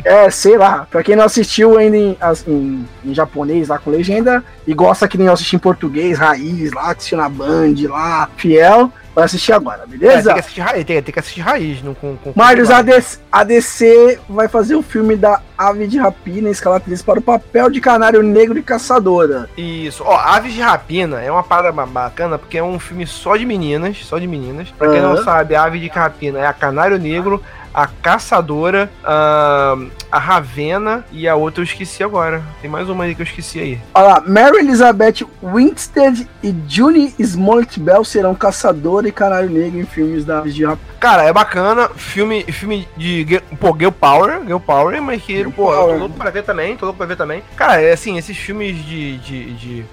É, 0.05 0.31
sei 0.31 0.57
lá, 0.57 0.87
pra 0.91 1.03
quem 1.03 1.17
não 1.17 1.25
assistiu 1.25 1.77
ainda 1.77 1.97
em, 1.97 2.17
em, 2.47 2.89
em 3.05 3.15
japonês 3.15 3.69
lá 3.69 3.79
com 3.79 3.91
legenda 3.91 4.43
e 4.67 4.73
gosta 4.75 5.09
que 5.09 5.19
nem 5.19 5.27
eu 5.27 5.33
assisti 5.33 5.57
em 5.57 5.59
português, 5.59 6.19
raiz 6.19 6.73
lá, 6.73 6.93
assistiu 6.93 7.19
na 7.19 7.29
Band 7.59 7.89
lá, 7.91 8.29
fiel, 8.37 8.93
vai 9.15 9.25
assistir 9.25 9.53
agora, 9.53 9.83
É, 9.83 9.87
beleza? 9.87 10.23
tem 10.25 10.35
que 10.35 10.41
assistir 10.41 10.61
raiz, 10.61 10.85
tem, 10.85 11.03
tem 11.03 11.13
que 11.13 11.19
assistir 11.19 11.41
raiz, 11.41 11.83
não 11.83 11.95
com. 11.95 12.17
com 12.17 12.33
Marius, 12.37 12.71
a 12.71 12.83
DC, 12.83 13.19
a 13.33 13.43
DC 13.45 14.19
vai 14.29 14.47
fazer 14.49 14.77
o 14.77 14.83
filme 14.83 15.17
da 15.17 15.41
Ave 15.57 15.87
de 15.89 15.99
Rapina, 15.99 16.49
escalar 16.51 16.79
atriz 16.79 17.03
para 17.03 17.19
o 17.19 17.23
papel 17.23 17.69
de 17.71 17.81
canário 17.81 18.23
negro 18.23 18.59
e 18.59 18.63
caçadora. 18.63 19.49
Isso, 19.57 20.05
ó, 20.07 20.17
Aves 20.17 20.53
de 20.53 20.61
Rapina 20.61 21.21
é 21.21 21.31
uma 21.31 21.43
parada 21.43 21.73
ba- 21.73 21.85
bacana 21.87 22.39
porque 22.39 22.59
é 22.59 22.63
um 22.63 22.79
filme 22.79 23.07
só 23.07 23.37
de 23.37 23.45
meninas, 23.45 23.99
só 24.05 24.19
de 24.19 24.27
meninas. 24.27 24.69
Pra 24.79 24.91
quem 24.91 25.01
não 25.03 25.13
Aham. 25.15 25.25
sabe, 25.25 25.55
a 25.57 25.65
Ave 25.65 25.81
de 25.81 25.89
Rapina 25.89 26.39
é 26.39 26.47
a 26.47 26.53
Canário 26.53 26.99
Negro, 26.99 27.43
a 27.79 27.87
Caçadora, 27.87 28.91
a, 29.05 29.77
a 30.11 30.19
Ravena 30.19 31.05
e 31.13 31.29
a 31.29 31.37
outra 31.37 31.61
eu 31.61 31.65
esqueci 31.65 32.03
agora. 32.03 32.43
Tem 32.61 32.69
mais 32.69 32.89
uma 32.89 33.05
aí 33.05 33.15
que 33.15 33.23
eu 33.23 33.25
esqueci 33.27 33.61
aí. 33.61 33.79
Olha 33.95 34.07
lá, 34.15 34.23
Mary 34.27 34.59
Elizabeth 34.59 35.25
Winstead 35.41 36.29
e 36.43 36.53
Juni 36.67 37.15
Smollett 37.21 37.79
Bell 37.79 38.03
serão 38.05 38.35
caçadora 38.35 39.07
e 39.07 39.13
canário 39.13 39.49
negro 39.49 39.79
em 39.79 39.87
filmes 39.87 40.25
da 40.25 40.41
de. 40.41 40.65
Cara, 40.99 41.23
é 41.23 41.33
bacana, 41.33 41.89
filme, 41.91 42.43
filme 42.51 42.89
de, 42.97 43.41
pô, 43.61 43.73
Girl 43.79 43.93
Power, 43.93 44.41
Girl 44.45 44.59
Power, 44.59 45.01
mas 45.01 45.23
que, 45.23 45.37
Girl 45.37 45.51
pô, 45.51 45.73
eu 45.73 45.79
Power. 45.79 45.93
tô 45.95 45.99
louco 46.01 46.17
pra 46.17 46.31
ver 46.31 46.43
também, 46.43 46.77
tô 46.77 46.85
louco 46.87 46.99
pra 46.99 47.07
ver 47.07 47.17
também. 47.17 47.45
Cara, 47.55 47.81
é 47.81 47.93
assim, 47.93 48.19
esses 48.19 48.37
filmes 48.37 48.77
de... 48.85 49.19
de, 49.19 49.53
de- 49.55 49.85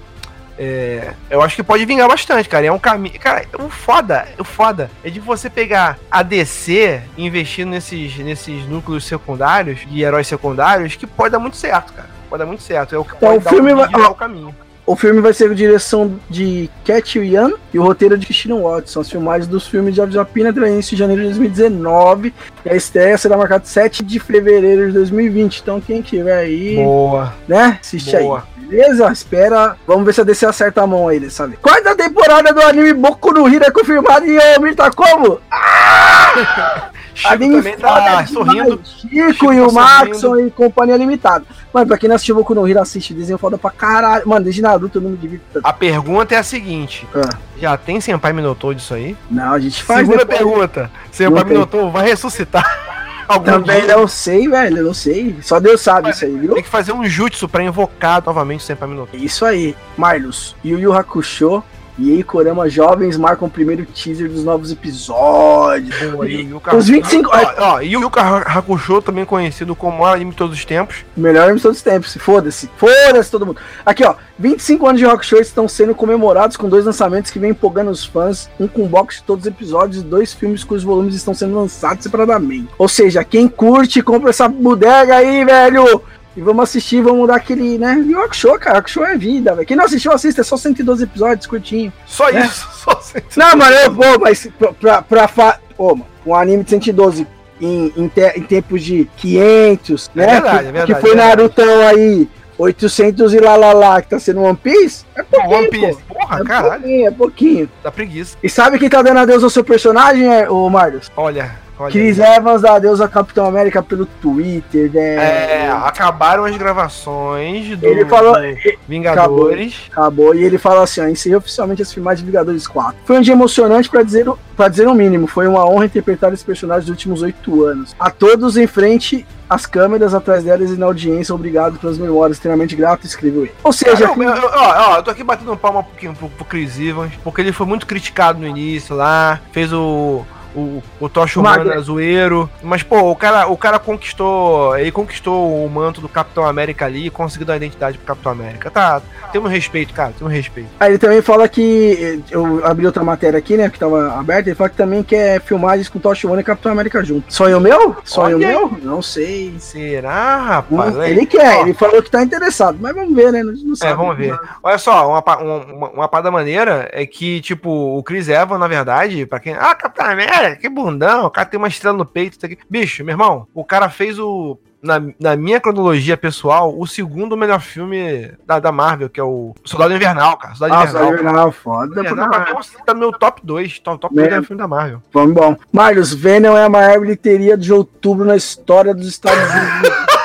é, 0.58 1.12
eu 1.30 1.42
acho 1.42 1.56
que 1.56 1.62
pode 1.62 1.84
vingar 1.84 2.08
bastante, 2.08 2.48
cara. 2.48 2.66
É 2.66 2.72
um 2.72 2.78
caminho. 2.78 3.18
Cara, 3.20 3.44
o 3.58 3.68
foda, 3.68 4.26
o 4.38 4.44
foda 4.44 4.90
é 5.04 5.10
de 5.10 5.20
você 5.20 5.50
pegar 5.50 5.98
a 6.10 6.22
DC 6.22 7.02
e 7.16 7.26
investir 7.26 7.66
nesses, 7.66 8.16
nesses 8.18 8.66
núcleos 8.66 9.04
secundários, 9.04 9.80
de 9.86 10.02
heróis 10.02 10.26
secundários, 10.26 10.96
que 10.96 11.06
pode 11.06 11.32
dar 11.32 11.38
muito 11.38 11.56
certo, 11.56 11.92
cara. 11.92 12.08
Pode 12.28 12.40
dar 12.40 12.46
muito 12.46 12.62
certo. 12.62 12.94
É 12.94 12.98
o 12.98 13.04
que 13.04 13.14
Então, 13.16 13.40
pode 13.40 13.46
o 13.46 13.48
filme 13.48 13.74
dar 13.74 13.88
vai- 13.90 14.02
o 14.10 14.14
caminho. 14.14 14.54
o 14.84 14.96
filme 14.96 15.20
vai 15.20 15.32
ser 15.32 15.50
a 15.50 15.54
direção 15.54 16.18
de 16.30 16.68
Cat 16.84 17.18
Yan 17.18 17.52
e 17.74 17.78
o 17.78 17.82
roteiro 17.82 18.16
de 18.16 18.24
Christina 18.26 18.54
Watson. 18.56 19.00
As 19.00 19.10
filmagens 19.10 19.46
dos 19.48 19.66
filmes 19.66 19.94
de 19.94 20.00
Aves 20.00 20.12
de 20.12 20.18
Rapina 20.18 20.52
terão 20.52 20.66
início 20.68 20.94
em 20.94 20.98
janeiro 20.98 21.22
de 21.22 21.28
2019 21.28 22.32
e 22.64 22.70
a 22.70 22.74
estreia 22.74 23.16
será 23.18 23.36
marcada 23.36 23.64
7 23.64 24.02
de 24.02 24.18
fevereiro 24.18 24.86
de 24.86 24.92
2020. 24.92 25.58
Então 25.60 25.80
quem 25.80 26.00
tiver 26.02 26.36
aí, 26.38 26.76
Boa. 26.76 27.34
né, 27.46 27.78
assiste 27.80 28.16
Boa. 28.16 28.38
aí. 28.55 28.55
Beleza? 28.66 29.10
Espera. 29.12 29.76
Vamos 29.86 30.04
ver 30.04 30.12
se 30.14 30.20
a 30.20 30.24
DC 30.24 30.46
acerta 30.46 30.82
a 30.82 30.86
mão 30.86 31.08
aí 31.08 31.20
dessa 31.20 31.46
vez. 31.46 31.58
Quarta 31.60 31.94
temporada 31.94 32.52
do 32.52 32.60
anime 32.62 32.92
Boku 32.94 33.32
no 33.32 33.48
Hero 33.48 33.64
é 33.64 33.70
confirmada 33.70 34.26
e 34.26 34.36
o 34.36 34.54
Almir 34.56 34.74
tá 34.74 34.90
como? 34.90 35.40
Chico 37.16 37.32
Anime 37.32 37.56
também 37.56 37.76
tá 37.78 37.88
foda 37.88 38.26
sorrindo. 38.26 38.80
Chico, 38.84 39.08
Chico 39.32 39.52
e 39.54 39.60
o 39.62 39.68
tá 39.68 39.72
Maxon 39.72 40.38
e 40.38 40.50
companhia 40.50 40.96
limitada. 40.98 41.46
Mano, 41.72 41.86
pra 41.86 41.96
quem 41.96 42.08
não 42.10 42.16
assistiu 42.16 42.34
Boku 42.34 42.54
no 42.54 42.68
Hero, 42.68 42.80
assiste. 42.80 43.14
Desenho 43.14 43.38
foda 43.38 43.56
pra 43.56 43.70
caralho. 43.70 44.28
Mano, 44.28 44.44
desde 44.44 44.60
Naruto 44.60 44.98
eu 44.98 45.02
não 45.02 45.10
me 45.10 45.16
divido 45.16 45.42
tanto. 45.50 45.66
A 45.66 45.72
pergunta 45.72 46.34
é 46.34 46.38
a 46.38 46.42
seguinte: 46.42 47.08
Ah, 47.14 47.30
já 47.58 47.74
tem 47.78 48.02
Senpai 48.02 48.34
Minotou 48.34 48.74
disso 48.74 48.92
aí? 48.92 49.16
não, 49.30 49.52
a 49.54 49.58
gente 49.58 49.82
faz 49.82 50.00
Segunda 50.00 50.26
depois. 50.26 50.38
pergunta: 50.38 50.90
Senpai. 51.10 51.44
Minotou 51.44 51.90
vai 51.90 52.06
ressuscitar? 52.06 52.85
Algum 53.28 53.44
Também 53.44 53.82
dia? 53.82 53.96
não 53.96 54.06
sei, 54.06 54.48
velho. 54.48 54.84
Não 54.84 54.94
sei. 54.94 55.36
Só 55.42 55.58
Deus 55.58 55.80
sabe 55.80 56.08
Mas 56.08 56.16
isso 56.16 56.24
aí, 56.26 56.36
viu? 56.36 56.54
Tem 56.54 56.62
que 56.62 56.68
fazer 56.68 56.92
um 56.92 57.04
jutsu 57.04 57.48
pra 57.48 57.62
invocar 57.62 58.22
novamente 58.24 58.60
o 58.60 58.64
Senpai 58.64 58.88
Minotou. 58.88 59.18
Isso 59.18 59.44
aí. 59.44 59.76
Marlos, 59.96 60.54
Yu 60.64 60.78
Yu 60.78 60.92
Hakusho 60.92 61.62
e 61.98 62.10
Ei 62.12 62.22
Korama 62.22 62.68
Jovens 62.68 63.16
marcam 63.16 63.48
o 63.48 63.50
primeiro 63.50 63.84
teaser 63.86 64.28
dos 64.30 64.44
novos 64.44 64.70
episódios. 64.70 65.94
Boa, 66.12 66.28
e 66.28 66.42
Yuka- 66.42 66.76
Os 66.76 66.86
25 66.88 67.30
Ó, 67.32 67.54
ó, 67.58 67.80
e 67.80 67.96
o 67.96 68.00
Yuka 68.00 68.20
Hakusho, 68.20 69.00
também 69.00 69.24
conhecido 69.24 69.74
como 69.74 70.02
o 70.02 70.06
anime 70.06 70.30
de 70.32 70.36
todos 70.36 70.56
os 70.56 70.64
tempos. 70.64 71.04
Melhor 71.16 71.44
anime 71.44 71.56
de 71.56 71.62
todos 71.62 71.78
os 71.78 71.82
tempos. 71.82 72.14
Foda-se. 72.20 72.68
Foda-se 72.76 73.30
todo 73.30 73.46
mundo. 73.46 73.60
Aqui, 73.84 74.04
ó. 74.04 74.14
25 74.38 74.86
anos 74.86 75.00
de 75.00 75.06
Rock 75.06 75.24
Show 75.24 75.40
estão 75.40 75.66
sendo 75.66 75.94
comemorados 75.94 76.56
com 76.58 76.68
dois 76.68 76.84
lançamentos 76.84 77.30
que 77.30 77.38
vêm 77.38 77.50
empolgando 77.52 77.90
os 77.90 78.04
fãs. 78.04 78.50
Um 78.60 78.68
com 78.68 78.86
box 78.86 79.16
de 79.16 79.22
todos 79.22 79.44
os 79.46 79.50
episódios 79.50 80.02
e 80.02 80.04
dois 80.04 80.34
filmes 80.34 80.62
cujos 80.62 80.84
volumes 80.84 81.14
estão 81.14 81.32
sendo 81.32 81.54
lançados 81.58 82.02
separadamente. 82.02 82.68
Ou 82.78 82.88
seja, 82.88 83.24
quem 83.24 83.48
curte, 83.48 84.02
compra 84.02 84.30
essa 84.30 84.46
bodega 84.46 85.16
aí, 85.16 85.44
velho. 85.44 86.02
E 86.36 86.40
vamos 86.42 86.64
assistir, 86.64 87.00
vamos 87.00 87.26
dar 87.26 87.36
aquele, 87.36 87.78
né? 87.78 88.02
E 88.06 88.14
o 88.14 88.20
Rock 88.20 88.36
Show, 88.36 88.58
cara. 88.58 88.76
Rock 88.76 88.90
Show 88.90 89.04
é 89.06 89.16
vida, 89.16 89.54
velho. 89.54 89.66
Quem 89.66 89.76
não 89.76 89.84
assistiu, 89.86 90.12
assista. 90.12 90.42
É 90.42 90.44
só 90.44 90.56
112 90.56 91.04
episódios, 91.04 91.46
curtinho. 91.46 91.92
Só 92.06 92.28
É. 92.28 92.44
isso, 92.44 92.68
só 92.84 92.90
assim. 92.92 93.18
Não, 93.36 93.56
mano, 93.56 93.74
eu 93.76 93.90
vou, 93.92 94.18
mas 94.20 94.46
pra, 94.58 94.72
pra, 94.72 95.02
pra 95.02 95.28
fa... 95.28 95.58
Ô, 95.78 95.94
mano, 95.94 96.06
um 96.26 96.34
anime 96.34 96.62
de 96.64 96.70
112 96.70 97.26
em, 97.60 97.92
em, 97.96 98.08
te- 98.08 98.32
em 98.38 98.42
tempos 98.42 98.82
de 98.82 99.08
500, 99.16 100.10
né? 100.14 100.26
verdade, 100.26 100.58
que, 100.58 100.58
é 100.68 100.72
verdade, 100.72 100.94
que 100.94 101.00
foi 101.00 101.10
é. 101.12 101.14
Narutão 101.14 101.86
aí, 101.88 102.28
800 102.58 103.32
e 103.34 103.38
lá 103.38 103.56
lá 103.56 103.72
lá, 103.72 104.02
que 104.02 104.08
tá 104.10 104.18
sendo 104.18 104.42
One 104.42 104.56
Piece, 104.56 105.04
é 105.14 105.22
pouquinho, 105.22 105.56
One 105.56 105.68
Piece. 105.70 105.98
pô. 106.08 106.14
Porra, 106.14 106.40
É 106.40 106.44
caralho, 106.44 106.70
pouquinho, 106.82 107.06
é 107.06 107.10
pouquinho. 107.10 107.70
dá 107.82 107.90
preguiça. 107.92 108.36
E 108.42 108.48
sabe 108.50 108.78
quem 108.78 108.88
tá 108.90 109.00
dando 109.00 109.20
adeus 109.20 109.42
ao 109.44 109.48
seu 109.50 109.64
personagem, 109.64 110.26
é, 110.30 110.50
o 110.50 110.68
Marius? 110.68 111.10
Olha, 111.16 111.50
olha. 111.78 111.92
Chris 111.92 112.18
Evans 112.18 112.62
dá 112.62 112.74
adeus 112.76 113.00
ao 113.00 113.08
Capitão 113.08 113.46
América 113.46 113.82
pelo 113.82 114.06
Twitter, 114.06 114.90
velho. 114.90 115.20
É, 115.20 115.68
acabaram 115.84 116.44
as 116.44 116.56
gravações 116.56 117.76
do, 117.78 117.86
Ele 117.86 118.04
falou, 118.06 118.34
do 118.34 118.78
Vingadores. 118.88 119.74
Acabou. 119.90 120.34
E 120.34 120.42
ele 120.44 120.58
fala 120.58 120.82
assim: 120.82 121.00
ó, 121.00 121.08
encerrei 121.08 121.36
oficialmente 121.36 121.82
as 121.82 121.92
filmagens 121.92 122.20
de 122.20 122.26
Vingadores 122.26 122.66
4. 122.66 122.96
Foi 123.04 123.18
um 123.18 123.20
dia 123.20 123.34
emocionante 123.34 123.88
pra 123.88 124.02
dizer, 124.02 124.28
o- 124.28 124.38
pra 124.56 124.68
dizer 124.68 124.86
o 124.88 124.94
mínimo. 124.94 125.26
Foi 125.26 125.46
uma 125.46 125.64
honra 125.68 125.86
interpretar 125.86 126.32
esse 126.32 126.44
personagem 126.44 126.82
dos 126.82 126.90
últimos 126.90 127.22
oito 127.22 127.64
anos. 127.64 127.94
A 127.98 128.10
todos 128.10 128.56
em 128.56 128.66
frente 128.66 129.26
às 129.48 129.64
câmeras, 129.64 130.12
atrás 130.14 130.42
delas 130.44 130.70
e 130.70 130.76
na 130.76 130.86
audiência, 130.86 131.34
obrigado 131.34 131.78
pelas 131.78 131.98
memórias. 131.98 132.36
Extremamente 132.38 132.74
grato, 132.74 133.06
escreveu 133.06 133.42
ele. 133.42 133.52
Ou 133.62 133.72
seja, 133.72 134.08
Cara, 134.08 134.22
eu, 134.22 134.32
eu- 134.42 134.50
ó, 134.52 134.90
ó, 134.92 134.96
eu 134.96 135.02
tô 135.02 135.10
aqui 135.10 135.22
batendo 135.22 135.56
palma 135.56 135.80
um 135.80 135.84
pouquinho 135.84 136.14
pro, 136.14 136.28
pro 136.28 136.44
Chris 136.44 136.78
Evans, 136.80 137.12
porque 137.22 137.40
ele 137.40 137.52
foi 137.52 137.66
muito 137.66 137.86
criticado 137.86 138.38
no 138.40 138.46
início 138.46 138.94
lá, 138.96 139.40
fez 139.52 139.72
o. 139.72 140.24
O, 140.56 140.82
o 140.98 141.08
Tocha 141.08 141.40
Magre. 141.42 141.66
Humana 141.66 141.80
zoeiro. 141.82 142.50
Mas, 142.62 142.82
pô, 142.82 143.10
o 143.10 143.14
cara, 143.14 143.46
o 143.46 143.56
cara 143.56 143.78
conquistou. 143.78 144.76
Ele 144.78 144.90
conquistou 144.90 145.64
o 145.64 145.68
manto 145.68 146.00
do 146.00 146.08
Capitão 146.08 146.46
América 146.46 146.86
ali 146.86 147.06
e 147.06 147.10
conseguiu 147.10 147.46
dar 147.46 147.56
identidade 147.56 147.98
pro 147.98 148.06
Capitão 148.06 148.32
América. 148.32 148.70
Tá, 148.70 149.02
temos 149.32 149.50
respeito, 149.50 149.92
cara, 149.92 150.14
temos 150.16 150.32
respeito. 150.32 150.70
Aí 150.80 150.92
ele 150.92 150.98
também 150.98 151.20
fala 151.20 151.46
que. 151.48 152.22
Eu 152.30 152.64
abri 152.64 152.86
outra 152.86 153.04
matéria 153.04 153.38
aqui, 153.38 153.56
né? 153.56 153.68
Que 153.68 153.78
tava 153.78 154.18
aberta. 154.18 154.48
Ele 154.48 154.56
fala 154.56 154.70
que 154.70 154.76
também 154.76 155.02
quer 155.02 155.40
filmagens 155.42 155.88
com 155.90 155.98
Tosh 155.98 156.24
One 156.24 156.40
e 156.40 156.44
Capitão 156.44 156.72
América 156.72 157.04
junto. 157.04 157.32
Sonho 157.32 157.60
meu? 157.60 157.96
Sonho 158.02 158.36
Olha 158.36 158.48
aí. 158.48 158.54
meu? 158.54 158.78
Não 158.82 159.02
sei. 159.02 159.54
Será, 159.58 160.36
rapaz? 160.38 160.98
Aí- 160.98 161.10
ele 161.10 161.26
quer, 161.26 161.58
ó, 161.58 161.62
ele 161.62 161.74
falou 161.74 162.02
que 162.02 162.10
tá 162.10 162.22
interessado, 162.22 162.78
mas 162.80 162.94
vamos 162.94 163.14
ver, 163.14 163.30
né? 163.32 163.42
Não, 163.42 163.52
não 163.52 163.76
sabe. 163.76 163.92
É, 163.92 163.94
vamos 163.94 164.16
ver. 164.16 164.38
Olha 164.62 164.78
só, 164.78 165.08
uma, 165.08 165.22
uma, 165.22 165.56
uma, 165.64 165.88
uma 165.90 166.08
parada 166.08 166.30
maneira 166.30 166.88
é 166.92 167.04
que, 167.06 167.40
tipo, 167.40 167.70
o 167.70 168.02
Chris 168.02 168.28
Evans, 168.28 168.58
na 168.60 168.66
verdade, 168.68 169.26
pra 169.26 169.38
quem. 169.38 169.54
Ah, 169.54 169.74
Capitão 169.74 170.06
América, 170.06 170.45
que 170.54 170.68
bundão, 170.68 171.26
o 171.26 171.30
cara 171.30 171.48
tem 171.48 171.58
uma 171.58 171.68
estrela 171.68 171.96
no 171.96 172.06
peito. 172.06 172.36
Isso 172.36 172.46
aqui. 172.46 172.58
Bicho, 172.68 173.02
meu 173.04 173.14
irmão, 173.14 173.46
o 173.54 173.64
cara 173.64 173.88
fez 173.88 174.18
o. 174.18 174.58
Na, 174.82 175.02
na 175.18 175.34
minha 175.34 175.60
cronologia 175.60 176.16
pessoal, 176.16 176.78
o 176.78 176.86
segundo 176.86 177.36
melhor 177.36 177.60
filme 177.60 178.30
da, 178.46 178.60
da 178.60 178.70
Marvel, 178.70 179.08
que 179.10 179.18
é 179.18 179.22
o 179.24 179.52
Soldado 179.64 179.92
Invernal, 179.92 180.36
cara. 180.36 180.54
Soldado 180.54 180.80
Nossa, 180.80 180.98
Invernal. 180.98 181.14
Invernal, 181.14 181.52
foda. 181.52 182.00
Invernal, 182.00 182.28
pra 182.28 182.40
pra 182.40 182.54
mim, 182.54 182.60
tá 182.84 182.94
no 182.94 183.00
meu 183.00 183.12
top 183.12 183.40
2. 183.42 183.78
Top, 183.80 183.98
top 183.98 184.14
2 184.14 184.26
Mesmo. 184.28 184.42
do 184.42 184.46
filme 184.46 184.62
da 184.62 184.68
Marvel. 184.68 185.02
Vamos 185.12 185.34
bom. 185.34 185.56
Marius, 185.72 186.14
Venom 186.14 186.56
é 186.56 186.64
a 186.64 186.68
maior 186.68 187.00
bilheteria 187.00 187.56
de 187.56 187.72
outubro 187.72 188.24
na 188.24 188.36
história 188.36 188.94
dos 188.94 189.08
Estados 189.08 189.42
Unidos. 189.42 190.06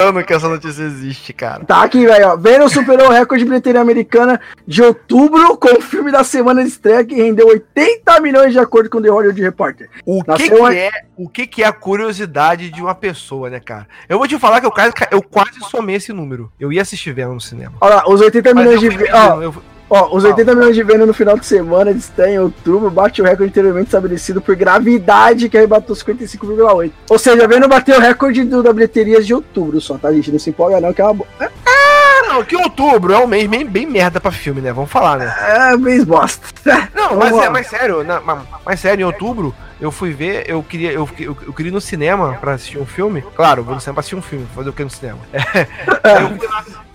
Ano 0.00 0.22
que 0.24 0.32
essa 0.32 0.48
notícia 0.48 0.82
existe, 0.82 1.32
cara. 1.32 1.64
tá 1.64 1.82
aqui, 1.82 2.06
velho. 2.06 2.36
Venom 2.38 2.68
superou 2.68 3.08
o 3.08 3.10
recorde 3.12 3.42
de 3.42 3.48
bilheteria 3.50 3.80
americana 3.80 4.40
de 4.66 4.80
outubro 4.80 5.56
com 5.56 5.76
o 5.76 5.80
filme 5.80 6.12
da 6.12 6.22
semana 6.22 6.62
de 6.62 6.68
estreia 6.68 7.04
que 7.04 7.16
rendeu 7.16 7.48
80 7.48 8.20
milhões 8.20 8.52
de 8.52 8.60
acordo 8.60 8.88
com 8.88 8.98
o 8.98 9.02
The 9.02 9.08
Hollywood 9.08 9.42
Reporter. 9.42 9.90
O 10.06 10.22
que, 10.22 10.48
que 10.48 10.76
é, 10.76 10.90
o 11.16 11.28
que, 11.28 11.46
que 11.46 11.62
é 11.64 11.66
a 11.66 11.72
curiosidade 11.72 12.70
de 12.70 12.80
uma 12.80 12.94
pessoa, 12.94 13.50
né, 13.50 13.58
cara? 13.58 13.88
Eu 14.08 14.18
vou 14.18 14.28
te 14.28 14.38
falar 14.38 14.60
que 14.60 14.66
eu 14.66 14.70
quase, 14.70 14.92
eu 15.10 15.20
quase 15.20 15.58
somei 15.68 15.96
esse 15.96 16.12
número. 16.12 16.52
Eu 16.60 16.72
ia 16.72 16.82
assistir 16.82 17.12
Venom 17.12 17.34
no 17.34 17.40
cinema. 17.40 17.74
Olha 17.80 17.96
lá, 17.96 18.04
os 18.08 18.20
80 18.20 18.54
Mas 18.54 18.64
milhões 18.64 18.80
de. 18.80 19.12
Ó, 19.12 19.42
eu- 19.42 19.54
ó, 19.90 20.14
os 20.16 20.24
80 20.24 20.54
milhões 20.54 20.74
de 20.76 20.82
Venom 20.82 21.06
no 21.06 21.14
final 21.14 21.38
de 21.38 21.46
semana 21.46 21.92
de 21.92 22.00
estreia 22.00 22.34
em 22.34 22.38
outubro 22.38 22.90
bate 22.90 23.20
o 23.20 23.24
recorde 23.24 23.50
anteriormente 23.50 23.86
estabelecido 23.86 24.40
por 24.40 24.54
gravidade 24.56 25.48
que 25.48 25.56
arrebatou 25.56 25.94
55,8. 25.96 26.90
Ou 27.10 27.18
seja, 27.18 27.46
Venom 27.48 27.68
bateu 27.68 27.96
o 27.96 28.00
recorde 28.00 28.44
do, 28.44 28.62
da 28.62 28.72
bilheteria 28.72 29.22
de 29.22 29.32
outubro 29.34 29.80
só, 29.80 29.96
tá, 29.98 30.12
gente? 30.12 30.30
Não 30.32 30.38
se 30.38 30.50
empolga, 30.50 30.80
não, 30.80 30.92
que 30.92 31.00
é 31.00 31.04
uma. 31.04 31.14
bo- 31.14 31.26
Ah, 31.40 32.22
não, 32.28 32.44
que 32.44 32.56
outubro 32.56 33.12
é 33.12 33.18
um 33.18 33.26
mês 33.26 33.46
bem, 33.48 33.64
bem 33.64 33.86
merda 33.86 34.20
pra 34.20 34.30
filme, 34.30 34.60
né? 34.60 34.72
Vamos 34.72 34.90
falar, 34.90 35.18
né? 35.18 35.34
É, 35.72 35.76
mês 35.76 36.04
bosta. 36.04 36.46
Não, 36.94 37.16
mas, 37.16 37.32
é, 37.38 37.48
mas 37.48 37.66
sério, 37.68 38.04
na- 38.04 38.20
mas, 38.20 38.38
mas 38.66 38.80
sério, 38.80 39.00
em 39.00 39.04
outubro 39.04 39.54
eu 39.80 39.90
fui 39.90 40.12
ver, 40.12 40.44
eu 40.46 40.62
queria, 40.62 40.92
eu, 40.92 41.08
eu, 41.18 41.34
eu 41.46 41.52
queria 41.54 41.70
ir 41.70 41.72
no 41.72 41.80
cinema 41.80 42.36
pra 42.38 42.52
assistir 42.52 42.76
um 42.78 42.84
filme. 42.84 43.24
Claro, 43.34 43.62
vou 43.64 43.74
no 43.74 43.80
cinema 43.80 43.94
pra 43.94 44.00
assistir 44.00 44.16
um 44.16 44.20
filme, 44.20 44.46
fazer 44.54 44.68
o 44.68 44.72
que 44.74 44.84
no 44.84 44.90
cinema? 44.90 45.18
É, 46.04 46.22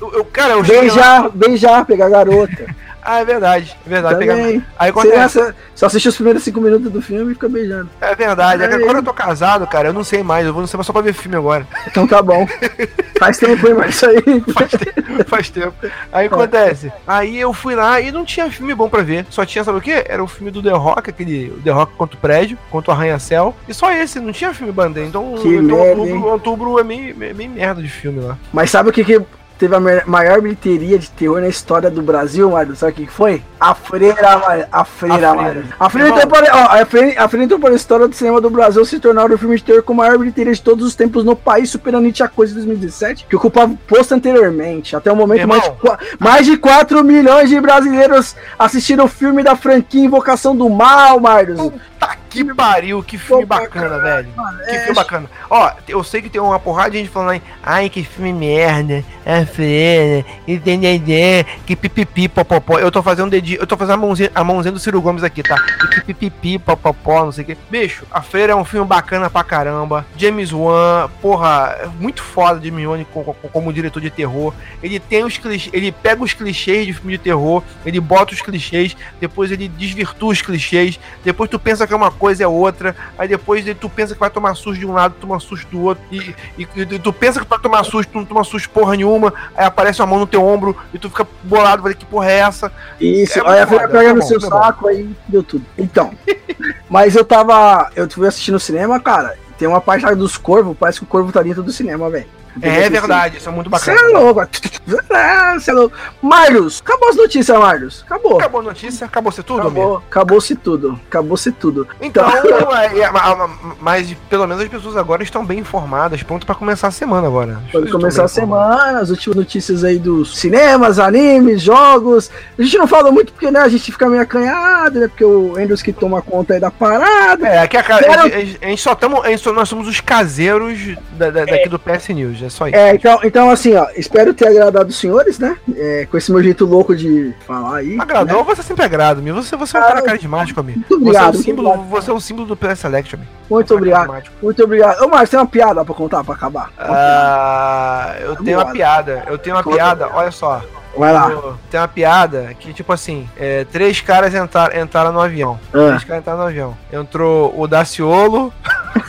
eu, 0.02 0.14
eu, 0.14 0.26
cara, 0.26 0.54
eu 0.54 0.64
cheguei 0.64 0.82
lá- 0.82 0.84
Beijar, 0.94 1.30
beijar, 1.30 1.86
pegar 1.86 2.10
garota. 2.10 2.66
Ah, 3.06 3.20
é 3.20 3.26
verdade, 3.26 3.76
é 3.86 3.90
verdade. 3.90 4.18
pegar- 4.20 4.36
Também. 4.36 4.64
Aí 4.80 4.92
Você 4.92 5.00
acontece, 5.00 5.40
nessa- 5.40 5.56
só 5.76 5.86
assiste 5.88 6.08
os 6.10 6.16
primeiros 6.16 6.44
cinco 6.44 6.62
minutos 6.62 6.92
do 6.92 7.02
filme 7.02 7.32
e 7.32 7.34
fica 7.36 7.50
beijando. 7.50 7.90
é 8.00 8.16
verdade. 8.16 8.64
É 8.64 8.68
Aí. 8.68 8.74
agora 8.76 9.00
eu 9.00 9.04
tô 9.04 9.14
casado, 9.14 9.68
cara, 9.68 9.90
eu 9.90 9.94
não 9.94 10.04
sei 10.04 10.24
mais, 10.24 10.46
eu 10.46 10.54
vou 10.54 10.62
no 10.62 10.68
cinema 10.68 10.84
só 10.84 10.94
pra 10.94 11.02
ver 11.02 11.14
filme 11.14 11.36
agora. 11.38 11.68
Então 11.88 12.08
tá 12.08 12.22
bom. 12.22 12.48
Faz 13.20 13.38
tempo, 13.38 13.68
hein, 13.68 13.74
mas 13.74 13.96
isso 13.96 14.06
aí. 14.06 14.22
Faz 14.54 14.72
tempo. 14.72 15.24
Faz 15.28 15.50
tempo. 15.50 15.74
Aí 16.12 16.28
acontece. 16.28 16.92
Aí 17.08 17.40
eu 17.40 17.54
fui 17.54 17.76
lá 17.76 18.00
e 18.02 18.12
não 18.12 18.26
tinha 18.26 18.50
filme 18.52 18.74
bom 18.74 18.90
pra 18.90 19.02
ver. 19.02 19.26
Só 19.30 19.46
tinha, 19.46 19.64
sabe 19.64 19.78
o 19.78 19.82
quê? 19.82 20.04
Era 20.08 20.24
o 20.24 20.28
filme 20.28 20.52
do 20.52 20.62
The 20.62 20.72
Rock, 20.72 21.10
aquele 21.10 21.54
The 21.64 21.72
Rock 21.72 21.94
contra 21.96 22.18
o 22.18 22.20
prédio, 22.20 22.58
contra 22.70 22.92
o 22.92 22.94
arranha-céu. 22.94 23.56
E 23.68 23.74
só 23.74 23.92
esse, 23.92 24.20
não 24.20 24.32
tinha 24.34 24.54
filme 24.54 24.72
bandeira. 24.74 25.08
Então, 25.08 25.36
Que 25.42 25.48
então 25.56 25.78
merda, 25.78 26.02
outubro, 26.02 26.28
outubro 26.30 26.80
é 26.80 26.84
meio, 26.84 27.16
meio, 27.16 27.36
meio 27.36 27.50
merda 27.50 27.82
de 27.82 27.88
filme 27.90 28.20
lá. 28.22 28.38
Mas 28.52 28.70
sabe 28.72 28.90
o 28.90 28.94
que, 28.94 29.04
que 29.04 29.22
teve 29.58 29.76
a 29.76 29.80
maior 30.06 30.42
bilheteria 30.42 30.98
de 30.98 31.10
terror 31.12 31.40
na 31.40 31.48
história 31.48 31.90
do 31.90 32.02
Brasil, 32.02 32.50
Mário? 32.52 32.76
Sabe 32.76 32.92
o 32.92 32.96
que 32.96 33.08
foi? 33.08 33.42
A 33.60 33.74
Freira, 33.74 34.38
Mário. 34.38 34.66
A 34.72 34.86
Freira, 34.86 35.30
A 35.30 35.36
Mário. 35.36 35.66
A 35.80 35.90
Freira 35.90 36.10
Irmão. 36.10 36.24
entrou 36.24 36.42
para, 36.42 36.56
ó, 36.56 36.82
a 36.82 36.86
Freira, 36.86 37.24
a 37.24 37.28
Freira 37.28 37.46
entrou 37.46 37.60
para 37.60 37.72
a 37.72 37.76
história 37.76 38.08
do 38.08 38.16
cinema 38.16 38.42
do 38.42 38.50
Brasil 38.50 38.84
se 38.86 39.00
tornar 39.00 39.32
o 39.32 39.38
filme 39.38 39.56
de 39.56 39.64
terror 39.64 39.84
com 39.84 39.94
maior 39.94 40.18
bilheteria 40.18 40.54
de 40.54 40.62
todos 40.62 40.86
os 40.86 40.96
tempos 40.96 41.24
no 41.24 41.36
país, 41.36 41.70
superando 41.70 42.12
a 42.22 42.28
Coisa 42.28 42.52
de 42.52 42.60
2017, 42.60 43.26
que 43.30 43.36
ocupava 43.36 43.72
o 43.72 43.78
posto 43.78 44.14
anteriormente. 44.14 44.96
Até 44.96 45.12
o 45.12 45.16
momento, 45.16 45.42
Irmão. 45.42 45.58
mais 45.58 46.00
de, 46.00 46.18
mais 46.20 46.46
de 46.46 46.58
4 46.58 47.04
milhões 47.04 47.50
de 47.50 47.60
brasileiros 47.60 48.36
assistiram 48.58 49.06
o 49.06 49.08
filme 49.08 49.44
da 49.44 49.56
franquia 49.56 50.04
Invocação 50.04 50.56
do 50.56 50.70
Mal, 50.70 51.20
Mário. 51.20 51.56
Puta 51.56 52.23
que 52.34 52.54
pariu, 52.54 53.04
que 53.04 53.18
filme 53.18 53.46
bacana, 53.46 54.00
velho. 54.00 54.30
mano, 54.36 54.58
Que 54.66 54.72
é, 54.72 54.80
filme 54.80 54.96
bacana. 54.96 55.30
Ó, 55.50 55.72
eu 55.88 56.04
sei 56.04 56.22
que 56.22 56.30
tem 56.30 56.42
uma 56.42 56.60
porrada 56.60 56.92
de 56.92 56.98
gente 57.00 57.10
falando 57.10 57.32
aí, 57.32 57.42
ai, 57.62 57.90
que 57.90 58.04
filme 58.04 58.34
merda, 58.34 59.04
é 59.26 59.46
freira, 59.46 60.26
entendeu? 60.48 61.46
Que 61.66 61.76
pipipi, 61.76 62.28
popopó. 62.28 62.80
Eu 62.80 62.92
tô 62.92 63.02
fazendo 63.04 63.30
dedinho, 63.30 63.60
eu 63.60 63.68
tô 63.68 63.78
fazendo 63.78 63.96
a 63.96 63.98
mãozinha, 63.98 64.32
a 64.34 64.44
mãozinha 64.44 64.72
do 64.72 64.80
Ciro 64.80 65.02
Gomes 65.02 65.24
aqui, 65.24 65.44
tá? 65.44 65.56
E 65.84 65.88
que 65.88 66.02
pipipi, 66.02 66.58
popopó, 66.60 67.26
não 67.26 67.32
sei 67.32 67.44
o 67.44 67.48
que. 67.48 67.58
Bicho, 67.70 68.06
A 68.12 68.22
Freira 68.22 68.54
é 68.54 68.56
um 68.56 68.66
filme 68.66 68.88
bacana 68.88 69.30
pra 69.30 69.44
caramba. 69.44 70.06
James 70.18 70.52
Wan, 70.52 71.10
porra, 71.22 71.78
é 71.80 71.88
muito 72.00 72.22
foda 72.22 72.60
de 72.60 72.72
Mione 72.72 73.06
como, 73.14 73.34
como 73.34 73.74
diretor 73.74 74.02
de 74.02 74.10
terror. 74.10 74.54
Ele 74.82 75.00
tem 75.00 75.24
os 75.24 75.38
clichês, 75.38 75.74
ele 75.74 75.92
pega 75.92 76.24
os 76.24 76.34
clichês 76.34 76.86
de 76.86 76.94
filme 76.94 77.14
de 77.14 77.18
terror, 77.18 77.64
ele 77.86 78.00
bota 78.00 78.34
os 78.34 78.42
clichês, 78.42 78.96
depois 79.20 79.52
ele 79.52 79.68
desvirtua 79.68 80.32
os 80.32 80.42
clichês, 80.42 81.00
depois 81.24 81.50
tu 81.50 81.60
pensa 81.60 81.86
que 81.86 81.94
é 81.94 81.96
uma 81.96 82.12
coisa 82.12 82.23
é 82.42 82.48
outra, 82.48 82.96
aí 83.18 83.28
depois 83.28 83.64
tu 83.80 83.90
pensa 83.90 84.14
que 84.14 84.20
vai 84.20 84.30
tomar 84.30 84.56
susto 84.56 84.80
de 84.80 84.86
um 84.86 84.94
lado, 84.94 85.16
toma 85.20 85.40
susto 85.40 85.68
do 85.70 85.82
outro, 85.82 86.04
e, 86.12 86.36
e- 86.58 86.68
e 86.76 87.00
tu 87.00 87.12
pensa 87.12 87.40
que 87.40 87.48
vai 87.48 87.60
tomar 87.60 87.84
susto, 87.84 88.12
tu 88.12 88.18
não 88.20 88.26
toma 88.26 88.44
susto 88.44 88.70
porra 88.70 88.96
nenhuma, 88.96 89.34
aí 89.56 89.66
aparece 89.66 90.02
uma 90.02 90.08
mão 90.08 90.20
no 90.20 90.28
teu 90.28 90.44
ombro 90.44 90.76
e 90.94 91.00
tu 91.00 91.10
fica 91.10 91.28
bolado, 91.44 91.82
vai 91.84 91.94
que 91.94 92.06
porra 92.06 92.30
é 92.32 92.40
essa? 92.40 92.72
Isso, 93.00 93.40
É 93.40 93.66
foi 93.66 93.78
foda, 93.80 93.88
pegar 93.90 94.04
tá 94.10 94.14
no 94.14 94.20
bom, 94.22 94.28
seu 94.28 94.40
tá 94.40 94.50
bom. 94.50 94.62
saco 94.64 94.88
aí, 94.88 95.10
deu 95.28 95.44
tudo. 95.44 95.66
Então, 95.78 96.12
mas 96.90 97.16
eu 97.16 97.24
tava. 97.26 97.90
Eu 97.96 98.10
fui 98.10 98.28
assistir 98.28 98.52
no 98.52 98.60
cinema, 98.60 99.00
cara. 99.00 99.36
Tem 99.58 99.68
uma 99.68 99.80
parte 99.82 100.04
lá 100.06 100.14
dos 100.14 100.38
corvos, 100.38 100.76
parece 100.80 101.00
que 101.00 101.06
o 101.06 101.08
corvo 101.08 101.32
tá 101.32 101.42
dentro 101.42 101.62
do 101.64 101.72
cinema, 101.72 102.10
velho. 102.10 102.26
É, 102.62 102.90
verdade, 102.90 103.38
isso 103.38 103.50
é 103.50 103.52
muito 103.52 103.70
Você 103.70 103.92
bacana. 103.92 104.10
é 104.10 104.20
louco. 104.20 104.42
É, 105.14 105.54
Você 105.60 105.72
é 105.72 105.74
louco. 105.74 105.96
Marlos, 106.22 106.82
acabou 106.86 107.10
as 107.10 107.16
notícias, 107.16 107.58
Marlos. 107.58 108.04
Acabou. 108.06 108.38
Acabou 108.38 108.60
a 108.62 108.64
notícia, 108.64 109.06
acabou 109.06 109.32
ser 109.32 109.44
tudo? 109.44 109.62
Acabou, 109.62 109.98
acabou-se 110.10 110.56
tudo. 110.56 111.00
Acabou-se 111.08 111.52
tudo. 111.54 111.88
Então, 112.02 112.26
é, 112.76 113.00
é, 113.00 113.12
ma- 113.12 113.50
mas 113.80 114.14
pelo 114.30 114.46
menos 114.48 114.62
as 114.64 114.70
pessoas 114.70 114.98
agora 114.98 115.24
estão 115.24 115.46
bem 115.46 115.60
informadas, 115.60 116.22
pronto 116.24 116.46
pra 116.46 116.54
começar 116.56 116.88
a 116.88 116.92
semana 116.92 117.28
agora. 117.28 117.60
Pode 117.72 117.92
começar 117.92 118.26
a 118.26 118.28
semana, 118.28 119.00
as 119.00 119.10
últimas 119.10 119.38
notícias 119.38 119.84
aí 119.84 119.98
dos 119.98 120.38
cinemas, 120.38 121.00
animes, 121.00 121.62
jogos. 121.62 122.30
A 122.58 122.62
gente 122.62 122.78
não 122.78 122.88
fala 122.88 123.12
muito 123.12 123.32
porque, 123.32 123.50
né, 123.52 123.60
a 123.62 123.70
gente 123.70 123.92
fica 123.92 124.10
meio 124.10 124.22
acanhado, 124.22 125.00
né? 125.00 125.08
Porque 125.08 125.24
o 125.24 125.56
Andrews 125.58 125.82
que 125.82 125.94
toma 125.94 126.22
conta 126.22 126.56
aí 126.56 126.60
da 126.60 126.72
parada. 126.72 127.48
É, 127.48 127.60
aqui 127.60 127.78
a, 127.78 127.84
ca- 127.84 128.00
Quero- 128.00 128.22
a 128.22 128.28
gente- 128.30 128.60
a 128.62 128.68
gente 128.68 128.82
só 128.82 128.94
estamos. 128.94 129.22
Nós 129.54 129.70
somos 129.70 129.88
os 129.88 130.02
caseiros 130.02 130.78
da- 131.12 131.30
da- 131.30 131.46
daqui 131.46 131.70
do 131.70 131.80
PS 131.80 132.10
News, 132.10 132.43
é 132.46 132.50
só 132.50 132.68
isso. 132.68 132.76
É, 132.76 132.96
então, 132.96 133.20
então 133.24 133.50
assim, 133.50 133.76
ó, 133.76 133.88
espero 133.96 134.34
ter 134.34 134.48
agradado 134.48 134.90
os 134.90 134.98
senhores, 134.98 135.40
né? 135.40 135.58
É, 135.76 136.08
com 136.10 136.18
esse 136.18 136.32
meu 136.32 136.44
jeito 136.44 136.66
louco 136.66 136.96
de 136.96 137.34
falar 137.46 137.78
aí. 137.78 137.98
Agradou, 138.00 138.40
né? 138.40 138.44
você 138.44 138.64
sempre 138.64 138.84
agrada, 138.86 139.20
amigo. 139.20 139.42
Você, 139.42 139.56
você 139.56 139.78
é 139.78 139.80
um 139.80 139.84
cara 139.84 140.02
carismático, 140.02 140.60
amigo. 140.60 140.80
Muito 140.80 140.90
Você 140.90 140.96
é, 140.96 141.10
obrigado. 141.10 141.36
um 141.36 141.42
símbolo, 141.44 141.70
obrigado. 141.70 141.90
você 141.90 142.12
é 142.12 142.14
um 142.14 142.20
símbolo 142.20 142.48
do 142.48 142.56
PS 142.58 142.80
Select, 142.80 143.16
amigo. 143.16 143.30
Muito 143.50 143.74
é 143.74 143.78
obrigado. 143.78 144.00
carismático. 144.02 144.36
Muito 144.42 144.64
obrigado. 144.64 145.02
Ô, 145.04 145.08
Marcos, 145.08 145.30
tem 145.30 145.40
uma 145.40 145.46
piada 145.46 145.86
pra 145.86 145.96
contar 145.96 146.24
pra 146.24 146.36
acabar? 146.36 146.72
Ah, 146.78 148.16
eu 148.20 148.36
tenho 148.38 148.58
uma 148.60 148.72
piada. 148.72 149.24
Eu 149.28 149.38
tenho 149.38 149.56
uma 149.56 149.64
Conta. 149.64 149.76
piada, 149.76 150.10
olha 150.14 150.32
só. 150.32 150.62
Vai 150.96 151.12
lá. 151.12 151.32
Tem 151.72 151.80
uma 151.80 151.88
piada 151.88 152.54
que, 152.60 152.72
tipo 152.72 152.94
assim, 152.94 153.28
é, 153.36 153.66
três 153.66 154.00
caras 154.00 154.34
entrar, 154.34 154.76
entraram 154.78 155.12
no 155.12 155.20
avião. 155.20 155.60
Ah, 155.74 155.88
Três 155.88 156.04
caras 156.04 156.22
entraram 156.22 156.40
no 156.42 156.46
avião. 156.48 156.78
Entrou 156.92 157.54
o 157.60 157.68
Daciolo. 157.68 158.54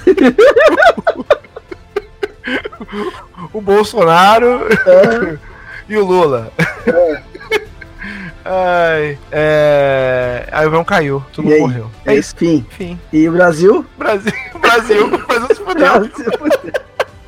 o 3.52 3.60
Bolsonaro 3.60 4.66
ah, 4.86 5.38
e 5.88 5.96
o 5.96 6.04
Lula. 6.04 6.52
Ai, 8.44 9.18
é... 9.32 10.46
Aí 10.52 10.64
o 10.64 10.68
avião 10.68 10.84
caiu, 10.84 11.24
todo 11.32 11.50
e 11.50 11.58
morreu. 11.58 11.90
É 12.04 12.14
isso, 12.14 12.34
fim. 12.36 12.56
Enfim, 12.70 13.00
E 13.12 13.26
o 13.28 13.32
Brasil? 13.32 13.86
Brasil, 13.96 14.32
Brasil, 14.60 15.08
Brasil 15.26 15.48
se 15.54 15.62
fudeu. 15.62 16.74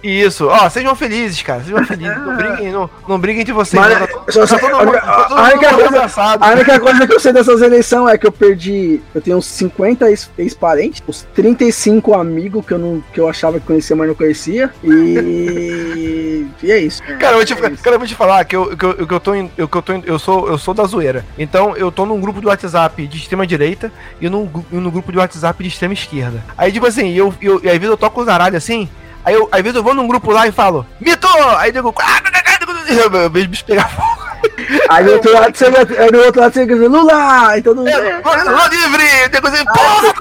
Isso, 0.06 0.46
ó, 0.46 0.68
sejam 0.70 0.94
felizes, 0.94 1.42
cara, 1.42 1.62
sejam 1.62 1.84
felizes. 1.84 2.16
Não 2.18 2.36
briguem, 2.36 2.72
não, 2.72 2.90
não 3.08 3.18
briguem 3.18 3.42
entre 3.42 3.52
vocês. 3.52 3.82
Mas, 3.82 3.98
não, 3.98 4.06
tá- 4.06 4.32
só- 4.32 4.46
só- 4.46 4.58
todo 4.58 4.74
a- 4.76 4.84
mundo- 4.84 4.96
a- 4.96 5.26
a 5.30 5.42
única 5.52 5.74
coisa-. 5.74 6.36
A 6.40 6.50
única 6.52 6.80
coisa 6.80 7.06
que 7.06 7.14
eu 7.14 7.20
sei 7.20 7.32
dessas 7.32 7.60
eleições 7.62 8.12
é 8.12 8.18
que 8.18 8.26
eu 8.26 8.32
perdi. 8.32 9.00
Eu 9.14 9.20
tenho 9.20 9.36
uns 9.38 9.46
50 9.46 10.08
ex- 10.10 10.30
ex-parentes, 10.38 11.02
uns 11.08 11.26
35 11.34 12.14
amigos 12.14 12.64
que 12.64 12.72
eu, 12.72 12.78
não, 12.78 13.02
que 13.12 13.20
eu 13.20 13.28
achava 13.28 13.58
que 13.58 13.66
conhecia, 13.66 13.96
mas 13.96 14.08
não 14.08 14.14
conhecia. 14.14 14.70
E. 14.84 16.46
e 16.62 16.70
é 16.72 16.78
isso. 16.78 17.02
Cara, 17.18 17.32
eu 17.32 17.36
vou 17.36 17.44
te, 17.44 17.52
É 17.52 17.56
cara, 17.56 17.96
eu 17.96 17.98
vou 17.98 18.08
te 18.08 18.14
falar 18.14 18.44
que 18.44 18.56
eu, 18.56 18.76
que 18.76 18.84
eu, 18.84 19.06
que 19.06 19.14
eu 19.14 19.20
tô 19.20 19.34
em, 19.34 19.50
eu, 19.56 19.68
que 19.68 19.76
eu 19.76 19.82
tô 19.82 19.92
em- 19.92 20.02
eu 20.06 20.18
sou 20.18 20.48
eu 20.48 20.58
sou 20.58 20.74
da 20.74 20.84
zoeira. 20.84 21.24
Então 21.38 21.76
eu 21.76 21.90
tô 21.90 22.06
num 22.06 22.20
grupo 22.20 22.40
do 22.40 22.48
WhatsApp 22.48 23.06
de 23.06 23.16
extrema 23.18 23.46
direita 23.46 23.92
e 24.20 24.28
num, 24.28 24.48
num 24.70 24.90
grupo 24.90 25.10
de 25.12 25.18
WhatsApp 25.18 25.62
de 25.62 25.68
extrema 25.68 25.94
esquerda. 25.94 26.44
Aí 26.56 26.70
tipo 26.72 26.86
assim, 26.86 27.12
eu, 27.14 27.32
eu 27.40 27.60
e 27.62 27.68
às 27.68 27.74
vezes 27.74 27.88
eu 27.90 27.96
toco 27.96 28.20
os 28.20 28.28
aralhos 28.28 28.56
assim, 28.56 28.88
aí 29.26 29.34
eu 29.34 29.48
às 29.52 29.60
vezes 29.60 29.76
eu 29.76 29.82
vou 29.82 29.92
num 29.92 30.08
grupo 30.08 30.30
lá 30.30 30.46
e 30.46 30.52
falo: 30.52 30.86
"Mito!" 30.98 31.28
Aí 31.58 31.70
digo: 31.70 31.94
"Ah, 31.98 32.20
eu 32.90 33.10
eu 33.12 33.30
vejo 33.30 33.46
o 33.46 33.48
bicho 33.50 33.64
pegar 33.64 33.88
fogo. 33.88 34.26
Aí 34.88 35.04
do 35.04 35.12
outro 35.12 35.32
lado 35.32 35.56
você 35.56 35.66
aí 35.66 36.10
do 36.10 36.18
outro 36.18 36.40
lado 36.40 36.52
você 36.52 36.66
grita, 36.66 36.88
Lula! 36.88 37.58
Então 37.58 37.74
não. 37.74 37.86
É, 37.86 38.20
Lula 38.22 38.68
livre! 38.68 39.28
Tem 39.30 39.40
coisa 39.40 39.64
porra! 39.64 40.14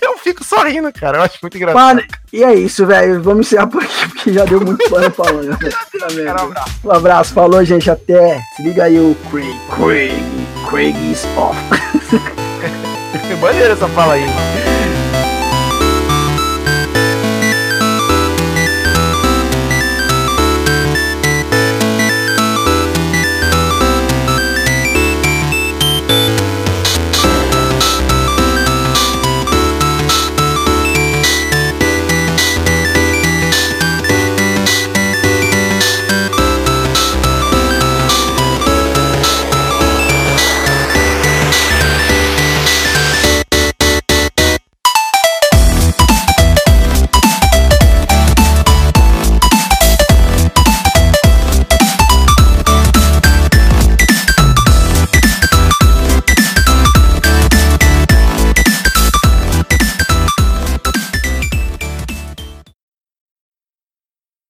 Eu 0.00 0.18
fico 0.18 0.44
só 0.44 0.62
rindo, 0.62 0.92
cara. 0.92 1.18
Eu 1.18 1.22
acho 1.22 1.38
muito 1.42 1.56
engraçado. 1.56 1.82
Mano, 1.82 2.02
e 2.32 2.44
é 2.44 2.54
isso, 2.54 2.86
velho. 2.86 3.22
Vamos 3.22 3.46
encerrar 3.46 3.66
por 3.66 3.82
aqui, 3.82 4.08
porque 4.08 4.32
já 4.32 4.44
deu 4.44 4.60
muito 4.60 4.88
pano 4.88 5.10
falando. 5.10 5.56
Tá 5.58 6.14
merda. 6.14 6.34
Cara, 6.36 6.42
um 6.42 6.50
abraço. 6.50 6.70
Um 6.84 6.92
abraço, 6.92 7.34
falou, 7.34 7.64
gente. 7.64 7.90
Até. 7.90 8.40
Se 8.56 8.62
liga 8.62 8.84
aí 8.84 8.98
o 8.98 9.16
Craig. 9.30 9.56
Craig. 9.74 10.24
Craig 10.68 11.10
is 11.10 11.24
off. 11.36 11.56
Maneiro 13.40 13.72
essa 13.72 13.88
fala 13.88 14.14
aí. 14.14 14.75